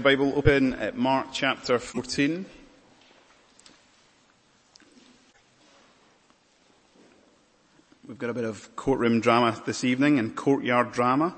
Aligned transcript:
your 0.00 0.16
Bible 0.16 0.32
open 0.34 0.72
at 0.74 0.96
Mark 0.96 1.26
chapter 1.30 1.78
14. 1.78 2.46
We've 8.08 8.16
got 8.16 8.30
a 8.30 8.32
bit 8.32 8.44
of 8.44 8.74
courtroom 8.76 9.20
drama 9.20 9.60
this 9.66 9.84
evening 9.84 10.18
and 10.18 10.34
courtyard 10.34 10.92
drama 10.92 11.36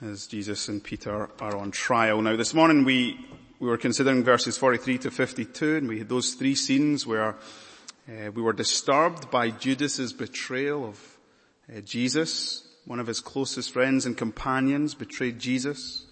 as 0.00 0.28
Jesus 0.28 0.68
and 0.68 0.84
Peter 0.84 1.30
are 1.40 1.56
on 1.56 1.72
trial. 1.72 2.22
Now 2.22 2.36
this 2.36 2.54
morning 2.54 2.84
we, 2.84 3.18
we 3.58 3.66
were 3.66 3.76
considering 3.76 4.22
verses 4.22 4.56
43 4.56 4.98
to 4.98 5.10
52 5.10 5.78
and 5.78 5.88
we 5.88 5.98
had 5.98 6.08
those 6.08 6.34
three 6.34 6.54
scenes 6.54 7.04
where 7.08 7.34
uh, 8.08 8.30
we 8.32 8.40
were 8.40 8.52
disturbed 8.52 9.32
by 9.32 9.50
Judas's 9.50 10.12
betrayal 10.12 10.84
of 10.84 11.18
uh, 11.68 11.80
Jesus. 11.80 12.68
One 12.86 13.00
of 13.00 13.08
his 13.08 13.18
closest 13.18 13.72
friends 13.72 14.06
and 14.06 14.16
companions 14.16 14.94
betrayed 14.94 15.40
Jesus 15.40 16.06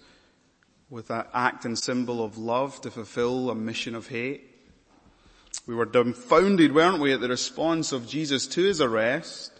with 0.89 1.07
that 1.07 1.29
act 1.33 1.65
and 1.65 1.77
symbol 1.77 2.23
of 2.23 2.37
love 2.37 2.81
to 2.81 2.91
fulfill 2.91 3.49
a 3.49 3.55
mission 3.55 3.95
of 3.95 4.07
hate. 4.07 4.45
We 5.67 5.75
were 5.75 5.85
dumbfounded, 5.85 6.73
weren't 6.73 6.99
we, 6.99 7.13
at 7.13 7.21
the 7.21 7.29
response 7.29 7.91
of 7.91 8.07
Jesus 8.07 8.47
to 8.47 8.63
his 8.63 8.81
arrest. 8.81 9.51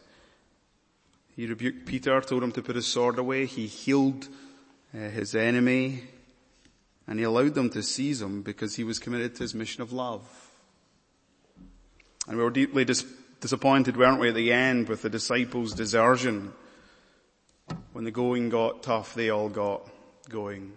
He 1.36 1.46
rebuked 1.46 1.86
Peter, 1.86 2.20
told 2.22 2.44
him 2.44 2.52
to 2.54 2.62
put 2.62 2.76
his 2.76 2.88
sword 2.88 3.20
away. 3.20 3.46
He 3.46 3.68
healed 3.68 4.28
uh, 4.94 5.10
his 5.10 5.36
enemy 5.36 6.04
and 7.10 7.18
he 7.18 7.26
allowed 7.26 7.56
them 7.56 7.72
to 7.72 7.82
seize 7.82 8.22
him 8.22 8.44
because 8.44 8.76
he 8.76 8.84
was 8.84 9.00
committed 9.00 9.34
to 9.36 9.44
his 9.44 9.56
mission 9.56 9.82
of 9.82 9.92
love. 9.92 10.24
And 12.28 12.38
we 12.38 12.44
were 12.44 12.52
deeply 12.52 12.86
dis- 12.86 13.06
disappointed, 13.42 13.98
weren't 13.98 14.20
we, 14.20 14.30
at 14.30 14.36
the 14.36 14.54
end 14.54 14.88
with 14.88 15.02
the 15.02 15.10
disciples' 15.10 15.74
desertion. 15.74 16.54
When 17.94 18.04
the 18.04 18.12
going 18.12 18.50
got 18.50 18.84
tough, 18.84 19.16
they 19.16 19.32
all 19.32 19.50
got 19.50 19.90
going. 20.30 20.74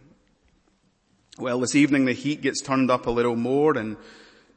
Well, 1.39 1.61
this 1.61 1.75
evening 1.75 2.05
the 2.05 2.13
heat 2.13 2.43
gets 2.43 2.61
turned 2.61 2.91
up 2.91 3.07
a 3.07 3.11
little 3.11 3.37
more 3.37 3.79
and 3.79 3.97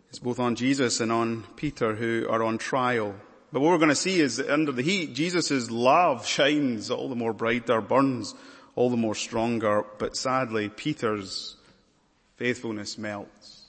it's 0.09 0.20
both 0.20 0.39
on 0.39 0.55
Jesus 0.55 0.99
and 0.99 1.09
on 1.09 1.45
Peter 1.55 1.95
who 1.95 2.27
are 2.29 2.43
on 2.43 2.57
trial. 2.57 3.15
But 3.54 3.62
what 3.62 3.70
we're 3.70 3.77
going 3.77 3.90
to 3.90 3.95
see 3.95 4.20
is 4.20 4.37
that 4.37 4.49
under 4.49 4.73
the 4.73 4.81
heat, 4.81 5.13
Jesus' 5.13 5.71
love 5.71 6.27
shines 6.27 6.91
all 6.91 7.07
the 7.07 7.15
more 7.15 7.31
brighter, 7.31 7.79
burns 7.79 8.35
all 8.76 8.90
the 8.90 8.98
more 8.98 9.15
stronger, 9.15 9.85
but 9.99 10.18
sadly 10.18 10.68
Peter's 10.68 11.55
faithfulness 12.35 12.98
melts. 12.98 13.63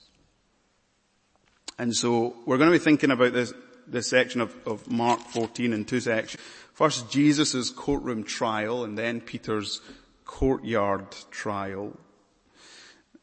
And 1.79 1.95
so 1.95 2.35
we're 2.45 2.59
going 2.59 2.73
to 2.73 2.79
be 2.79 2.83
thinking 2.83 3.13
about 3.13 3.33
this, 3.33 3.53
this 3.87 4.09
section 4.09 4.41
of, 4.41 4.53
of 4.67 4.91
Mark 4.91 5.21
14 5.21 5.73
in 5.73 5.85
two 5.85 6.01
sections. 6.01 6.43
First, 6.73 7.09
Jesus' 7.09 7.71
courtroom 7.71 8.25
trial 8.25 8.83
and 8.83 8.99
then 8.99 9.21
Peter's 9.21 9.81
courtyard 10.25 11.07
trial. 11.31 11.97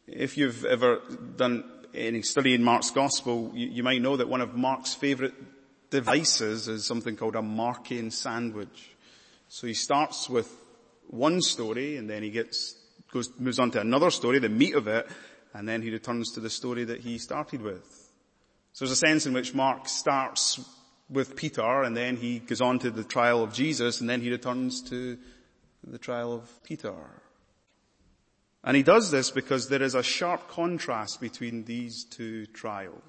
If 0.08 0.38
you've 0.38 0.66
ever 0.66 1.02
done 1.38 1.64
any 1.94 2.22
study 2.22 2.54
in 2.54 2.64
Mark's 2.64 2.92
gospel, 2.92 3.52
you, 3.54 3.68
you 3.68 3.84
might 3.84 4.02
know 4.02 4.18
that 4.18 4.28
one 4.28 4.42
of 4.42 4.56
Mark's 4.56 4.94
favourite 4.94 5.34
devices 5.90 6.68
is 6.68 6.86
something 6.86 7.16
called 7.16 7.36
a 7.36 7.42
Markian 7.42 8.12
sandwich. 8.12 8.96
So 9.48 9.68
he 9.68 9.74
starts 9.74 10.30
with 10.30 10.52
one 11.08 11.42
story 11.42 11.98
and 11.98 12.10
then 12.10 12.24
he 12.24 12.32
gets, 12.32 12.76
goes, 13.12 13.32
moves 13.40 13.60
on 13.60 13.72
to 13.72 13.82
another 13.82 14.10
story, 14.10 14.40
the 14.40 14.50
meat 14.50 14.76
of 14.76 14.88
it, 14.88 15.08
and 15.54 15.70
then 15.70 15.82
he 15.82 15.92
returns 15.92 16.32
to 16.32 16.40
the 16.40 16.50
story 16.50 16.84
that 16.86 17.02
he 17.02 17.18
started 17.18 17.62
with. 17.62 17.86
So 18.74 18.86
there's 18.86 18.92
a 18.92 18.96
sense 18.96 19.26
in 19.26 19.34
which 19.34 19.54
Mark 19.54 19.88
starts 19.88 20.60
with 21.10 21.36
Peter 21.36 21.84
and 21.84 21.96
then 21.96 22.18
he 22.18 22.40
goes 22.40 22.60
on 22.60 22.80
to 22.80 22.90
the 22.90 23.04
trial 23.04 23.44
of 23.44 23.54
Jesus 23.54 24.02
and 24.02 24.10
then 24.10 24.20
he 24.20 24.32
returns 24.32 24.82
to 24.90 25.18
the 25.84 26.00
trial 26.00 26.34
of 26.34 26.64
Peter. 26.64 26.96
And 28.64 28.78
he 28.78 28.84
does 28.84 29.12
this 29.12 29.30
because 29.30 29.68
there 29.68 29.84
is 29.84 29.96
a 29.96 30.04
sharp 30.04 30.48
contrast 30.48 31.20
between 31.20 31.66
these 31.66 32.06
two 32.06 32.46
trials. 32.48 33.02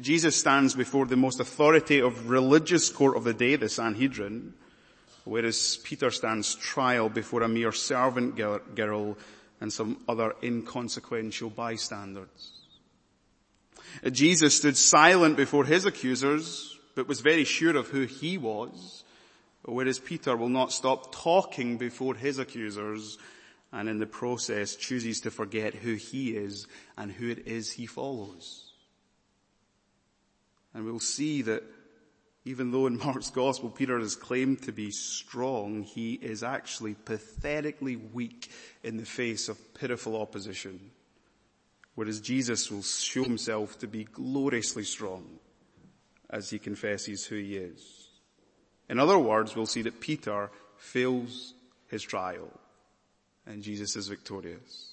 Jesus 0.00 0.34
stands 0.34 0.74
before 0.74 1.06
the 1.06 1.16
most 1.16 1.40
authoritative 1.40 2.30
religious 2.30 2.88
court 2.88 3.16
of 3.16 3.24
the 3.24 3.34
day, 3.34 3.56
the 3.56 3.68
Sanhedrin, 3.68 4.54
whereas 5.24 5.76
Peter 5.84 6.10
stands 6.10 6.54
trial 6.54 7.10
before 7.10 7.42
a 7.42 7.48
mere 7.48 7.72
servant 7.72 8.34
girl 8.74 9.18
and 9.60 9.72
some 9.72 9.98
other 10.08 10.34
inconsequential 10.42 11.50
bystanders. 11.50 12.52
Jesus 14.10 14.56
stood 14.56 14.76
silent 14.76 15.36
before 15.36 15.64
his 15.64 15.84
accusers, 15.84 16.78
but 16.94 17.08
was 17.08 17.20
very 17.20 17.44
sure 17.44 17.76
of 17.76 17.88
who 17.88 18.04
he 18.04 18.38
was, 18.38 19.04
whereas 19.64 19.98
Peter 19.98 20.34
will 20.36 20.48
not 20.48 20.72
stop 20.72 21.14
talking 21.14 21.76
before 21.76 22.14
his 22.14 22.38
accusers 22.38 23.18
and 23.72 23.88
in 23.88 23.98
the 23.98 24.06
process 24.06 24.76
chooses 24.76 25.20
to 25.20 25.30
forget 25.30 25.74
who 25.74 25.94
he 25.94 26.30
is 26.30 26.66
and 26.96 27.12
who 27.12 27.28
it 27.28 27.46
is 27.46 27.72
he 27.72 27.86
follows. 27.86 28.72
And 30.72 30.84
we'll 30.84 31.00
see 31.00 31.42
that 31.42 31.62
even 32.44 32.70
though 32.70 32.86
in 32.86 32.98
Mark's 33.04 33.30
gospel 33.30 33.68
Peter 33.68 33.98
is 33.98 34.16
claimed 34.16 34.62
to 34.62 34.72
be 34.72 34.90
strong, 34.90 35.82
he 35.82 36.14
is 36.14 36.42
actually 36.42 36.94
pathetically 36.94 37.96
weak 37.96 38.50
in 38.82 38.96
the 38.96 39.04
face 39.04 39.48
of 39.48 39.74
pitiful 39.74 40.20
opposition. 40.20 40.90
Whereas 41.94 42.20
Jesus 42.20 42.70
will 42.70 42.82
show 42.82 43.24
himself 43.24 43.78
to 43.80 43.88
be 43.88 44.04
gloriously 44.04 44.84
strong 44.84 45.40
as 46.30 46.48
he 46.48 46.58
confesses 46.58 47.24
who 47.24 47.36
he 47.36 47.56
is. 47.56 48.08
In 48.88 48.98
other 48.98 49.18
words, 49.18 49.54
we'll 49.54 49.66
see 49.66 49.82
that 49.82 50.00
Peter 50.00 50.50
fails 50.76 51.54
his 51.88 52.02
trial 52.02 52.48
and 53.48 53.62
Jesus 53.62 53.96
is 53.96 54.08
victorious. 54.08 54.92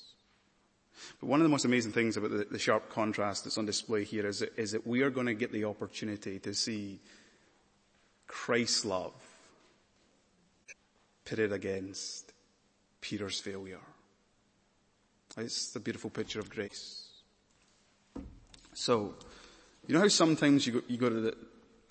But 1.20 1.28
one 1.28 1.42
of 1.42 1.44
the 1.44 1.50
most 1.50 1.66
amazing 1.66 1.92
things 1.92 2.18
about 2.18 2.32
the, 2.32 2.48
the 2.50 2.58
sharp 2.58 2.90
contrast 2.90 3.44
that's 3.44 3.58
on 3.58 3.66
display 3.66 4.06
here 4.06 4.26
is 4.26 4.40
that, 4.40 4.58
is 4.58 4.72
that 4.72 4.88
we 4.88 5.02
are 5.02 5.10
going 5.10 5.28
to 5.28 5.34
get 5.34 5.52
the 5.52 5.66
opportunity 5.66 6.40
to 6.40 6.54
see 6.54 7.00
Christ's 8.28 8.86
love 8.86 9.14
pitted 11.26 11.52
against 11.52 12.32
Peter's 13.02 13.40
failure. 13.40 13.82
It's 15.38 15.72
the 15.72 15.82
beautiful 15.82 16.10
picture 16.10 16.40
of 16.40 16.50
grace. 16.50 17.10
So, 18.74 19.16
you 19.86 19.94
know 19.94 20.02
how 20.02 20.08
sometimes 20.08 20.66
you 20.66 20.74
go, 20.74 20.82
you 20.88 20.98
go 20.98 21.10
to 21.10 21.20
the, 21.20 21.38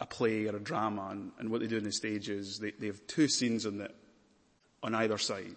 a 0.01 0.07
play 0.07 0.47
or 0.47 0.57
a 0.57 0.61
drama 0.61 1.09
and, 1.11 1.33
and, 1.39 1.51
what 1.51 1.61
they 1.61 1.67
do 1.67 1.77
in 1.77 1.85
the 1.85 1.93
stage 1.93 2.29
is 2.29 2.59
they, 2.59 2.73
they 2.73 2.87
have 2.87 3.07
two 3.07 3.29
scenes 3.29 3.67
on 3.67 3.79
the, 3.79 3.91
on 4.83 4.95
either 4.95 5.19
side 5.19 5.55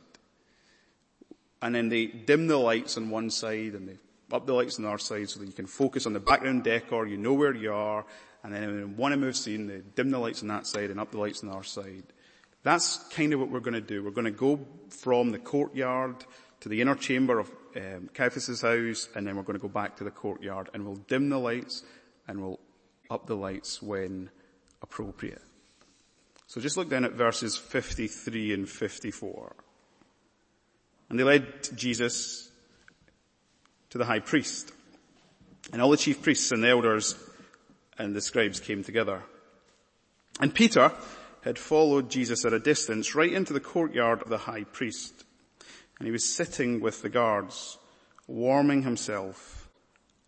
and 1.62 1.74
then 1.74 1.90
they 1.90 2.06
dim 2.06 2.48
the 2.48 2.58
lights 2.58 2.98
on 2.98 3.10
one 3.10 3.30
side 3.30 3.74
and 3.74 3.88
they 3.88 3.98
up 4.32 4.46
the 4.46 4.54
lights 4.54 4.78
on 4.78 4.84
the 4.84 4.90
other 4.90 4.98
side 4.98 5.30
so 5.30 5.40
that 5.40 5.46
you 5.46 5.54
can 5.54 5.68
focus 5.68 6.06
on 6.06 6.14
the 6.14 6.20
background 6.20 6.64
decor, 6.64 7.08
you 7.08 7.18
know 7.18 7.34
where 7.34 7.56
you 7.56 7.74
are, 7.74 8.06
and 8.44 8.54
then 8.54 8.64
in 8.64 8.98
one 8.98 9.18
move 9.20 9.36
scene, 9.36 9.68
they 9.68 9.82
dim 9.96 10.10
the 10.12 10.20
lights 10.20 10.42
on 10.42 10.50
that 10.50 10.68
side 10.68 10.90
and 10.90 11.00
up 11.00 11.12
the 11.12 11.18
lights 11.18 11.44
on 11.44 11.50
the 11.50 11.56
other 11.56 11.64
side. 11.64 12.04
That's 12.64 12.98
kind 13.10 13.34
of 13.34 13.40
what 13.40 13.50
we're 13.50 13.62
going 13.62 13.74
to 13.74 13.82
do. 13.82 14.04
We're 14.04 14.12
going 14.12 14.26
to 14.26 14.32
go 14.32 14.60
from 14.90 15.32
the 15.32 15.40
courtyard 15.40 16.26
to 16.60 16.70
the 16.70 16.82
inner 16.82 16.96
chamber 16.96 17.40
of 17.40 17.50
um, 17.76 18.10
Caiaphas's 18.14 18.62
house, 18.62 19.08
and 19.16 19.26
then 19.26 19.36
we're 19.36 19.44
going 19.44 19.58
to 19.58 19.62
go 19.62 19.70
back 19.70 19.96
to 19.98 20.04
the 20.04 20.12
courtyard, 20.12 20.70
and 20.74 20.86
we'll 20.86 20.96
dim 20.96 21.30
the 21.30 21.38
lights 21.38 21.84
and 22.28 22.42
we'll 22.42 22.60
up 23.10 23.26
the 23.26 23.36
lights 23.36 23.82
when 23.82 24.30
appropriate. 24.82 25.42
So 26.48 26.62
just 26.62 26.78
look 26.78 26.90
down 26.90 27.06
at 27.06 27.14
verses 27.14 27.58
53 27.58 28.54
and 28.54 28.70
54. 28.70 29.56
And 31.10 31.20
they 31.20 31.24
led 31.24 31.46
Jesus 31.76 32.50
to 33.90 33.98
the 33.98 34.06
high 34.06 34.20
priest. 34.20 34.72
And 35.72 35.82
all 35.82 35.90
the 35.90 35.98
chief 35.98 36.22
priests 36.22 36.52
and 36.52 36.64
the 36.64 36.70
elders 36.70 37.16
and 37.98 38.16
the 38.16 38.22
scribes 38.22 38.60
came 38.60 38.84
together. 38.84 39.24
And 40.40 40.54
Peter 40.54 40.92
had 41.42 41.58
followed 41.58 42.10
Jesus 42.10 42.46
at 42.46 42.54
a 42.54 42.60
distance 42.60 43.16
right 43.16 43.32
into 43.32 43.54
the 43.54 43.60
courtyard 43.60 44.22
of 44.22 44.30
the 44.30 44.38
high 44.38 44.66
priest. 44.66 45.24
And 45.98 46.06
he 46.06 46.12
was 46.12 46.26
sitting 46.26 46.80
with 46.80 47.02
the 47.02 47.10
guards, 47.10 47.78
warming 48.28 48.84
himself 48.84 49.70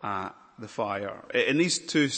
at 0.01 0.29
the 0.57 0.67
fire. 0.67 1.25
In 1.33 1.57
these 1.57 1.79
two 1.79 2.09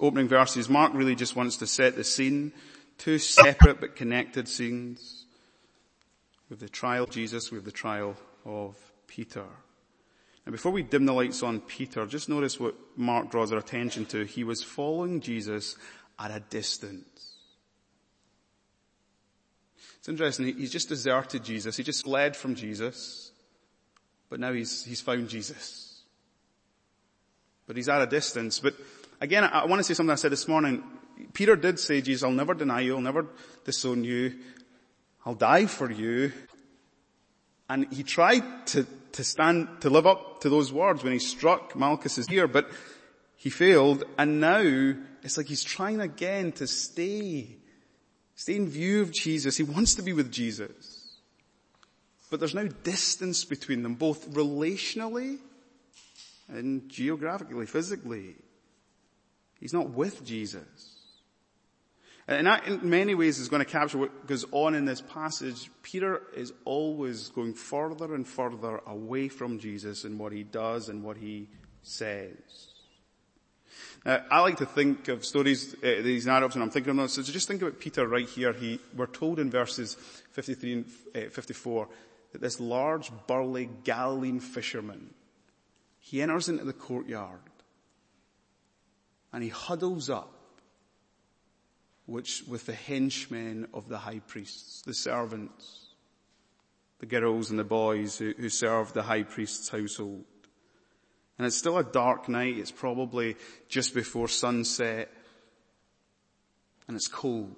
opening 0.00 0.28
verses, 0.28 0.68
Mark 0.68 0.92
really 0.94 1.14
just 1.14 1.36
wants 1.36 1.58
to 1.58 1.66
set 1.66 1.96
the 1.96 2.04
scene, 2.04 2.52
two 2.98 3.18
separate 3.18 3.80
but 3.80 3.96
connected 3.96 4.48
scenes. 4.48 5.23
We 6.54 6.56
have 6.56 6.60
the 6.60 6.68
trial 6.68 7.02
of 7.02 7.10
Jesus, 7.10 7.50
we 7.50 7.56
have 7.56 7.64
the 7.64 7.72
trial 7.72 8.14
of 8.44 8.76
Peter. 9.08 9.42
And 10.46 10.52
before 10.52 10.70
we 10.70 10.84
dim 10.84 11.04
the 11.04 11.12
lights 11.12 11.42
on 11.42 11.58
Peter, 11.58 12.06
just 12.06 12.28
notice 12.28 12.60
what 12.60 12.76
Mark 12.96 13.28
draws 13.28 13.50
our 13.50 13.58
attention 13.58 14.06
to. 14.06 14.24
He 14.24 14.44
was 14.44 14.62
following 14.62 15.20
Jesus 15.20 15.76
at 16.16 16.30
a 16.30 16.38
distance. 16.38 17.38
It's 19.98 20.08
interesting, 20.08 20.46
he's 20.56 20.70
just 20.70 20.88
deserted 20.88 21.42
Jesus, 21.42 21.76
he 21.76 21.82
just 21.82 22.04
fled 22.04 22.36
from 22.36 22.54
Jesus, 22.54 23.32
but 24.30 24.38
now 24.38 24.52
he's, 24.52 24.84
he's 24.84 25.00
found 25.00 25.28
Jesus. 25.28 26.02
But 27.66 27.74
he's 27.74 27.88
at 27.88 28.00
a 28.00 28.06
distance. 28.06 28.60
But 28.60 28.76
again, 29.20 29.42
I 29.42 29.64
want 29.64 29.80
to 29.80 29.84
say 29.84 29.94
something 29.94 30.12
I 30.12 30.14
said 30.14 30.30
this 30.30 30.46
morning. 30.46 30.84
Peter 31.32 31.56
did 31.56 31.80
say, 31.80 32.00
Jesus, 32.00 32.22
I'll 32.22 32.30
never 32.30 32.54
deny 32.54 32.82
you, 32.82 32.94
I'll 32.94 33.02
never 33.02 33.26
disown 33.64 34.04
you. 34.04 34.34
I'll 35.24 35.34
die 35.34 35.66
for 35.66 35.90
you. 35.90 36.32
And 37.68 37.92
he 37.92 38.02
tried 38.02 38.66
to 38.68 38.86
to 39.14 39.24
stand, 39.24 39.68
to 39.80 39.90
live 39.90 40.06
up 40.06 40.40
to 40.40 40.48
those 40.48 40.72
words 40.72 41.04
when 41.04 41.12
he 41.12 41.18
struck 41.18 41.74
Malchus's 41.74 42.30
ear, 42.30 42.48
but 42.48 42.68
he 43.36 43.48
failed 43.48 44.04
and 44.18 44.40
now 44.40 44.94
it's 45.22 45.36
like 45.36 45.46
he's 45.46 45.62
trying 45.62 46.00
again 46.00 46.52
to 46.52 46.66
stay, 46.66 47.56
stay 48.34 48.56
in 48.56 48.68
view 48.68 49.02
of 49.02 49.12
Jesus. 49.12 49.56
He 49.56 49.62
wants 49.62 49.94
to 49.94 50.02
be 50.02 50.12
with 50.12 50.30
Jesus. 50.30 51.18
But 52.30 52.40
there's 52.40 52.54
now 52.54 52.66
distance 52.82 53.44
between 53.44 53.82
them, 53.82 53.94
both 53.94 54.28
relationally 54.32 55.38
and 56.48 56.88
geographically, 56.88 57.66
physically. 57.66 58.34
He's 59.60 59.72
not 59.72 59.90
with 59.90 60.24
Jesus. 60.24 60.93
And 62.26 62.46
that 62.46 62.66
in 62.66 62.88
many 62.88 63.14
ways 63.14 63.38
is 63.38 63.48
going 63.48 63.64
to 63.64 63.70
capture 63.70 63.98
what 63.98 64.26
goes 64.26 64.46
on 64.50 64.74
in 64.74 64.86
this 64.86 65.02
passage. 65.02 65.70
Peter 65.82 66.22
is 66.34 66.52
always 66.64 67.28
going 67.28 67.52
further 67.52 68.14
and 68.14 68.26
further 68.26 68.80
away 68.86 69.28
from 69.28 69.58
Jesus 69.58 70.04
in 70.04 70.16
what 70.16 70.32
he 70.32 70.42
does 70.42 70.88
and 70.88 71.02
what 71.02 71.18
he 71.18 71.48
says. 71.82 72.32
Now, 74.06 74.22
I 74.30 74.40
like 74.40 74.56
to 74.58 74.66
think 74.66 75.08
of 75.08 75.24
stories, 75.24 75.74
uh, 75.82 76.02
these 76.02 76.26
narratives, 76.26 76.54
and 76.54 76.64
I'm 76.64 76.70
thinking 76.70 76.90
of 76.90 76.96
them. 76.96 77.08
So 77.08 77.22
just 77.22 77.48
think 77.48 77.60
about 77.60 77.78
Peter 77.78 78.06
right 78.06 78.28
here. 78.28 78.52
He, 78.52 78.80
we're 78.96 79.06
told 79.06 79.38
in 79.38 79.50
verses 79.50 79.94
53 80.32 80.72
and 80.72 80.84
uh, 81.14 81.30
54 81.30 81.88
that 82.32 82.40
this 82.40 82.58
large, 82.58 83.10
burly 83.26 83.68
Galilean 83.84 84.40
fisherman, 84.40 85.12
he 85.98 86.22
enters 86.22 86.48
into 86.48 86.64
the 86.64 86.72
courtyard 86.72 87.40
and 89.32 89.42
he 89.42 89.48
huddles 89.48 90.10
up 90.10 90.43
which 92.06 92.42
with 92.46 92.66
the 92.66 92.74
henchmen 92.74 93.68
of 93.72 93.88
the 93.88 93.98
high 93.98 94.20
priests, 94.20 94.82
the 94.82 94.94
servants, 94.94 95.88
the 96.98 97.06
girls 97.06 97.50
and 97.50 97.58
the 97.58 97.64
boys 97.64 98.18
who, 98.18 98.32
who 98.36 98.48
served 98.48 98.94
the 98.94 99.02
high 99.02 99.22
priest's 99.22 99.68
household. 99.68 100.24
And 101.38 101.46
it's 101.46 101.56
still 101.56 101.78
a 101.78 101.84
dark 101.84 102.28
night. 102.28 102.58
It's 102.58 102.70
probably 102.70 103.36
just 103.68 103.94
before 103.94 104.28
sunset. 104.28 105.10
And 106.86 106.96
it's 106.96 107.08
cold. 107.08 107.56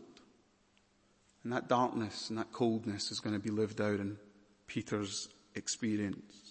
And 1.45 1.53
that 1.53 1.69
darkness 1.69 2.31
and 2.31 2.39
that 2.39 2.53
coldness 2.53 3.11
is 3.11 3.21
going 3.21 3.35
to 3.35 3.43
be 3.43 3.51
lived 3.51 3.81
out 3.81 4.01
in 4.01 4.17
Peter's 4.67 5.29
experience. 5.55 6.47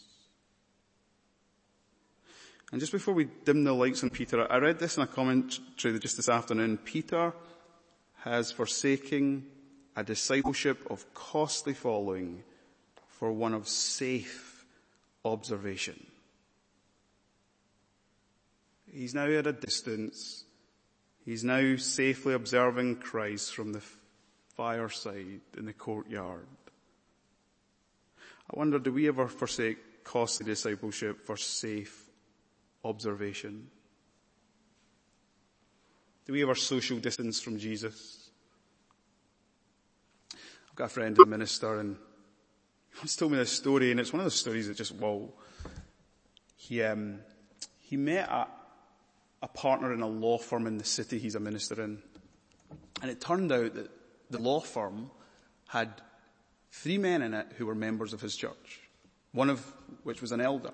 And 2.71 2.79
just 2.79 2.91
before 2.91 3.13
we 3.13 3.27
dim 3.45 3.63
the 3.63 3.73
lights 3.73 4.03
on 4.03 4.09
Peter, 4.09 4.51
I 4.51 4.57
read 4.57 4.79
this 4.79 4.97
in 4.97 5.03
a 5.03 5.07
commentary 5.07 5.99
just 5.99 6.17
this 6.17 6.29
afternoon. 6.29 6.77
Peter 6.77 7.33
has 8.25 8.51
forsaken 8.51 9.45
a 9.95 10.03
discipleship 10.03 10.79
of 10.89 11.05
costly 11.13 11.75
following 11.75 12.43
for 13.07 13.31
one 13.31 13.53
of 13.53 13.67
safe 13.67 14.65
observation. 15.23 16.07
He's 18.91 19.13
now 19.13 19.27
at 19.27 19.45
a 19.45 19.53
distance. 19.53 20.43
He's 21.23 21.43
now 21.43 21.75
safely 21.75 22.33
observing 22.33 22.95
Christ 22.95 23.53
from 23.53 23.73
the 23.73 23.81
fireside 24.55 25.41
in 25.55 25.65
the 25.65 25.73
courtyard. 25.73 26.47
I 28.49 28.57
wonder, 28.57 28.79
do 28.79 28.91
we 28.91 29.07
ever 29.07 29.27
forsake 29.27 30.03
costly 30.03 30.47
discipleship 30.47 31.25
for 31.25 31.37
safe 31.37 32.09
observation? 32.83 33.69
Do 36.25 36.33
we 36.33 36.41
ever 36.41 36.55
social 36.55 36.97
distance 36.97 37.39
from 37.39 37.59
Jesus? 37.59 38.29
I've 40.33 40.75
got 40.75 40.85
a 40.85 40.89
friend, 40.89 41.15
a 41.23 41.25
minister, 41.27 41.79
and 41.79 41.97
he 42.91 42.99
once 42.99 43.15
told 43.15 43.31
me 43.31 43.37
this 43.37 43.51
story, 43.51 43.91
and 43.91 43.99
it's 43.99 44.11
one 44.11 44.21
of 44.21 44.25
those 44.25 44.39
stories 44.39 44.67
that 44.67 44.75
just, 44.75 44.95
whoa. 44.95 45.31
He, 46.55 46.81
um, 46.81 47.19
he 47.77 47.95
met 47.95 48.27
a, 48.27 48.47
a 49.43 49.47
partner 49.47 49.93
in 49.93 50.01
a 50.01 50.07
law 50.07 50.39
firm 50.39 50.65
in 50.65 50.79
the 50.79 50.83
city 50.83 51.19
he's 51.19 51.35
a 51.35 51.39
minister 51.39 51.79
in. 51.83 52.01
And 53.03 53.11
it 53.11 53.21
turned 53.21 53.51
out 53.51 53.75
that 53.75 53.91
the 54.31 54.39
law 54.39 54.61
firm 54.61 55.11
had 55.67 56.01
three 56.71 56.97
men 56.97 57.21
in 57.21 57.35
it 57.35 57.53
who 57.57 57.67
were 57.67 57.75
members 57.75 58.13
of 58.13 58.21
his 58.21 58.35
church. 58.35 58.81
One 59.31 59.51
of 59.51 59.63
which 60.01 60.21
was 60.21 60.31
an 60.31 60.41
elder. 60.41 60.71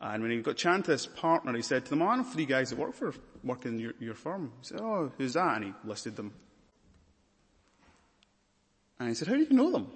And 0.00 0.22
when 0.22 0.30
he 0.30 0.40
got 0.40 0.60
his 0.60 1.06
partner, 1.06 1.54
he 1.54 1.62
said 1.62 1.84
to 1.84 1.90
them, 1.90 2.02
oh, 2.02 2.08
I 2.08 2.16
know 2.16 2.22
three 2.22 2.44
guys 2.44 2.70
that 2.70 2.78
work 2.78 2.94
for, 2.94 3.14
work 3.42 3.64
in 3.64 3.78
your, 3.78 3.92
your 3.98 4.14
firm. 4.14 4.52
He 4.60 4.66
said, 4.66 4.80
oh, 4.80 5.10
who's 5.16 5.34
that? 5.34 5.56
And 5.56 5.64
he 5.64 5.72
listed 5.84 6.16
them. 6.16 6.34
And 8.98 9.08
he 9.08 9.14
said, 9.14 9.28
how 9.28 9.34
do 9.34 9.40
you 9.40 9.50
know 9.50 9.70
them? 9.70 9.90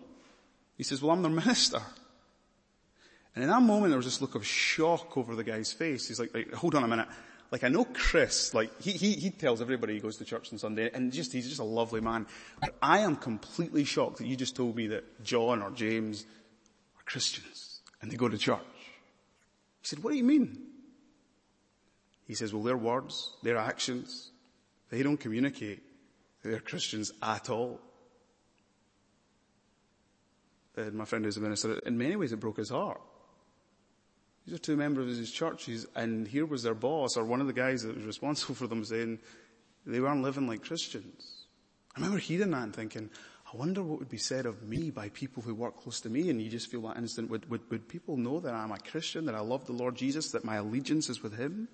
He 0.76 0.85
says, 0.85 1.02
well, 1.02 1.12
I'm 1.12 1.23
their 1.23 1.31
minister. 1.47 1.81
And 3.35 3.44
in 3.44 3.50
that 3.50 3.61
moment, 3.62 3.91
there 3.91 3.99
was 3.99 4.06
this 4.06 4.20
look 4.20 4.35
of 4.35 4.47
shock 4.47 5.17
over 5.17 5.37
the 5.37 5.44
guy's 5.44 5.73
face. 5.73 6.08
He's 6.08 6.19
like, 6.19 6.35
like 6.35 6.53
hold 6.53 6.75
on 6.75 6.82
a 6.82 6.88
minute. 6.88 7.08
Like 7.50 7.64
I 7.64 7.69
know 7.69 7.85
Chris, 7.85 8.55
like 8.55 8.81
he, 8.81 8.93
he, 8.93 9.12
he 9.12 9.31
tells 9.31 9.61
everybody 9.61 9.94
he 9.94 10.00
goes 10.00 10.17
to 10.19 10.25
church 10.25 10.53
on 10.53 10.58
Sunday 10.58 10.91
and 10.93 11.12
just, 11.12 11.32
he's 11.32 11.49
just 11.49 11.61
a 11.61 11.64
lovely 11.64 12.00
man. 12.00 12.26
But 12.61 12.75
I 12.81 13.00
am 13.00 13.17
completely 13.17 13.85
shocked 13.85 14.19
that 14.19 14.26
you 14.26 14.37
just 14.37 14.56
told 14.56 14.76
me 14.76 14.87
that 14.88 15.25
John 15.25 15.62
or 15.62 15.70
James 15.70 16.25
are 16.99 17.03
Christians 17.05 17.81
and 18.00 18.11
they 18.11 18.17
go 18.17 18.29
to 18.29 18.38
church. 18.38 18.61
He 19.81 19.88
said, 19.88 20.03
what 20.03 20.11
do 20.11 20.17
you 20.17 20.25
mean? 20.25 20.59
He 22.27 22.35
says, 22.35 22.53
well, 22.53 22.62
their 22.62 22.77
words, 22.77 23.37
their 23.43 23.56
actions, 23.56 24.31
they 24.91 25.03
don't 25.03 25.17
communicate 25.17 25.82
they're 26.43 26.61
Christians 26.61 27.12
at 27.23 27.50
all. 27.50 27.81
And 30.77 30.94
my 30.94 31.05
friend 31.05 31.25
who's 31.25 31.37
a 31.37 31.41
minister, 31.41 31.79
in 31.81 31.99
many 31.99 32.17
ways 32.17 32.32
it 32.32 32.41
broke 32.41 32.56
his 32.56 32.71
heart. 32.71 33.00
These 34.47 34.55
are 34.55 34.59
two 34.59 34.77
members 34.77 35.12
of 35.12 35.19
his 35.19 35.31
churches 35.31 35.87
and 35.94 36.27
here 36.27 36.47
was 36.47 36.62
their 36.62 36.75
boss 36.75 37.17
or 37.17 37.25
one 37.25 37.41
of 37.41 37.47
the 37.47 37.53
guys 37.53 37.82
that 37.82 37.94
was 37.94 38.06
responsible 38.06 38.55
for 38.55 38.67
them 38.67 38.85
saying 38.85 39.19
they 39.85 40.00
weren't 40.00 40.23
living 40.23 40.47
like 40.47 40.65
Christians. 40.65 41.47
I 41.94 42.00
remember 42.00 42.19
hearing 42.19 42.50
that 42.53 42.62
and 42.62 42.75
thinking, 42.75 43.11
I 43.52 43.56
wonder 43.56 43.82
what 43.82 43.99
would 43.99 44.08
be 44.08 44.17
said 44.17 44.47
of 44.47 44.62
me 44.62 44.91
by 44.91 45.08
people 45.08 45.43
who 45.43 45.55
work 45.55 45.82
close 45.82 46.00
to 46.02 46.08
me 46.08 46.31
and 46.31 46.41
you 46.41 46.49
just 46.49 46.70
feel 46.70 46.82
that 46.82 46.97
instant, 46.97 47.31
would, 47.31 47.50
would, 47.50 47.69
would 47.69 47.88
people 47.88 48.17
know 48.17 48.38
that 48.38 48.55
I'm 48.55 48.70
a 48.70 48.79
Christian, 48.79 49.25
that 49.25 49.35
I 49.35 49.41
love 49.41 49.67
the 49.67 49.73
Lord 49.73 49.97
Jesus, 49.97 50.31
that 50.32 50.44
my 50.44 50.56
allegiance 50.56 51.08
is 51.08 51.20
with 51.20 51.37
Him? 51.37 51.69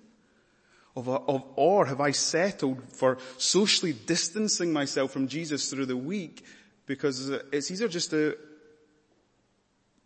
Of, 0.95 1.07
of, 1.07 1.43
or 1.55 1.85
have 1.85 2.01
I 2.01 2.09
settled 2.09 2.81
for 2.91 3.19
socially 3.37 3.93
distancing 3.93 4.73
myself 4.73 5.11
from 5.11 5.27
Jesus 5.27 5.69
through 5.69 5.85
the 5.85 5.97
week 5.97 6.43
because 6.87 7.29
it's 7.29 7.69
easier 7.69 7.87
just 7.87 8.09
to 8.09 8.35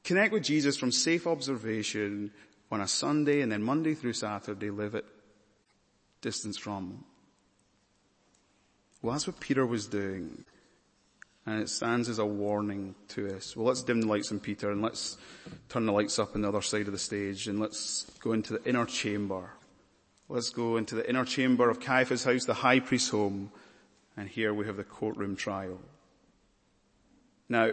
connect 0.03 0.33
with 0.33 0.43
Jesus 0.43 0.77
from 0.77 0.91
safe 0.91 1.25
observation 1.25 2.31
on 2.69 2.81
a 2.81 2.87
Sunday 2.87 3.39
and 3.39 3.49
then 3.49 3.63
Monday 3.63 3.93
through 3.93 4.13
Saturday 4.13 4.71
live 4.71 4.95
at 4.95 5.05
distance 6.19 6.57
from. 6.57 7.05
Well, 9.01 9.13
that's 9.13 9.27
what 9.27 9.39
Peter 9.39 9.65
was 9.65 9.87
doing 9.87 10.43
and 11.45 11.61
it 11.61 11.69
stands 11.69 12.07
as 12.07 12.19
a 12.19 12.25
warning 12.25 12.93
to 13.09 13.35
us. 13.35 13.55
Well, 13.55 13.65
let's 13.67 13.81
dim 13.81 14.01
the 14.01 14.07
lights 14.07 14.31
on 14.31 14.39
Peter 14.39 14.71
and 14.71 14.81
let's 14.81 15.17
turn 15.69 15.85
the 15.85 15.91
lights 15.91 16.19
up 16.19 16.35
on 16.35 16.41
the 16.41 16.47
other 16.47 16.61
side 16.61 16.85
of 16.85 16.91
the 16.91 16.99
stage 16.99 17.47
and 17.47 17.59
let's 17.59 18.05
go 18.19 18.33
into 18.33 18.53
the 18.53 18.63
inner 18.69 18.85
chamber. 18.85 19.49
Let's 20.29 20.49
go 20.49 20.77
into 20.77 20.95
the 20.95 21.09
inner 21.09 21.25
chamber 21.25 21.69
of 21.69 21.79
Caiaphas' 21.79 22.23
house, 22.23 22.45
the 22.45 22.53
high 22.53 22.79
priest's 22.79 23.09
home, 23.09 23.51
and 24.15 24.29
here 24.29 24.53
we 24.53 24.65
have 24.65 24.77
the 24.77 24.83
courtroom 24.83 25.35
trial. 25.35 25.79
Now, 27.49 27.71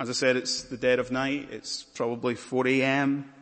as 0.00 0.10
I 0.10 0.12
said, 0.12 0.36
it's 0.36 0.62
the 0.62 0.76
dead 0.76 0.98
of 0.98 1.10
night. 1.10 1.48
It's 1.50 1.82
probably 1.82 2.34
4 2.34 2.68
a.m. 2.68 3.32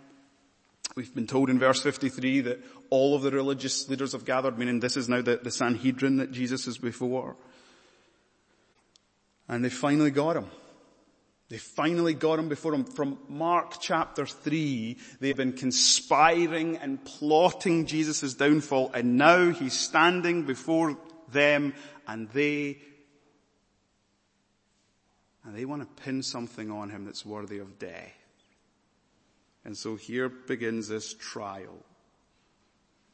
We've 0.95 1.15
been 1.15 1.27
told 1.27 1.51
in 1.51 1.59
verse 1.59 1.83
53 1.83 2.43
that 2.43 2.65
all 2.91 3.15
of 3.15 3.23
the 3.23 3.31
religious 3.31 3.89
leaders 3.89 4.13
have 4.13 4.25
gathered, 4.25 4.59
meaning 4.59 4.81
this 4.81 4.97
is 4.97 5.09
now 5.09 5.21
the, 5.21 5.37
the 5.37 5.51
Sanhedrin 5.51 6.19
that 6.19 6.33
Jesus 6.33 6.67
is 6.67 6.79
before. 6.79 7.37
And 9.49 9.65
they 9.65 9.71
finally 9.71 10.11
got 10.11 10.37
him. 10.37 10.47
They 11.49 11.59
finally 11.59 12.15
got 12.15 12.41
him 12.41 12.49
before 12.49 12.75
him. 12.75 12.85
From 12.85 13.19
Mark 13.29 13.81
chapter 13.81 14.27
3, 14.27 14.99
they've 15.21 15.37
been 15.37 15.53
conspiring 15.53 16.77
and 16.79 17.05
plotting 17.05 17.87
Jesus' 17.87 18.35
downfall 18.35 18.91
and 18.95 19.17
now 19.17 19.51
he's 19.51 19.75
standing 19.75 20.45
before 20.45 20.97
them 21.31 21.75
and 22.09 22.29
they, 22.31 22.79
and 25.45 25.55
they 25.55 25.65
want 25.65 25.83
to 25.83 26.03
pin 26.03 26.23
something 26.23 26.71
on 26.71 26.91
him 26.91 27.05
that's 27.05 27.25
worthy 27.25 27.59
of 27.59 27.79
death. 27.79 28.13
And 29.65 29.77
so 29.77 29.95
here 29.95 30.29
begins 30.29 30.89
this 30.89 31.15
trial. 31.15 31.79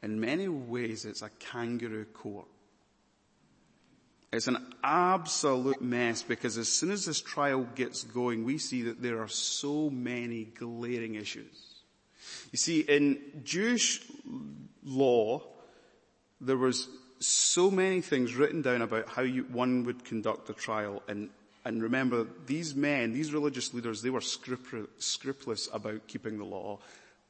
In 0.01 0.19
many 0.19 0.47
ways 0.47 1.05
it's 1.05 1.21
a 1.21 1.29
kangaroo 1.39 2.05
court. 2.05 2.47
It's 4.33 4.47
an 4.47 4.57
absolute 4.83 5.81
mess 5.81 6.23
because 6.23 6.57
as 6.57 6.67
soon 6.67 6.91
as 6.91 7.05
this 7.05 7.21
trial 7.21 7.67
gets 7.75 8.03
going, 8.03 8.43
we 8.43 8.57
see 8.57 8.81
that 8.83 9.01
there 9.01 9.21
are 9.21 9.27
so 9.27 9.89
many 9.89 10.45
glaring 10.45 11.15
issues. 11.15 11.83
You 12.51 12.57
see, 12.57 12.81
in 12.81 13.19
Jewish 13.43 14.01
law, 14.83 15.43
there 16.41 16.57
was 16.57 16.89
so 17.19 17.71
many 17.71 18.01
things 18.01 18.35
written 18.35 18.61
down 18.61 18.81
about 18.81 19.07
how 19.07 19.21
you, 19.21 19.43
one 19.43 19.85
would 19.85 20.03
conduct 20.03 20.49
a 20.49 20.53
trial 20.53 21.03
and 21.07 21.29
And 21.65 21.81
remember, 21.81 22.27
these 22.45 22.75
men, 22.75 23.13
these 23.13 23.31
religious 23.31 23.73
leaders, 23.73 24.01
they 24.01 24.09
were 24.09 24.19
scrupulous 24.19 25.69
about 25.71 26.07
keeping 26.07 26.37
the 26.37 26.43
law. 26.43 26.79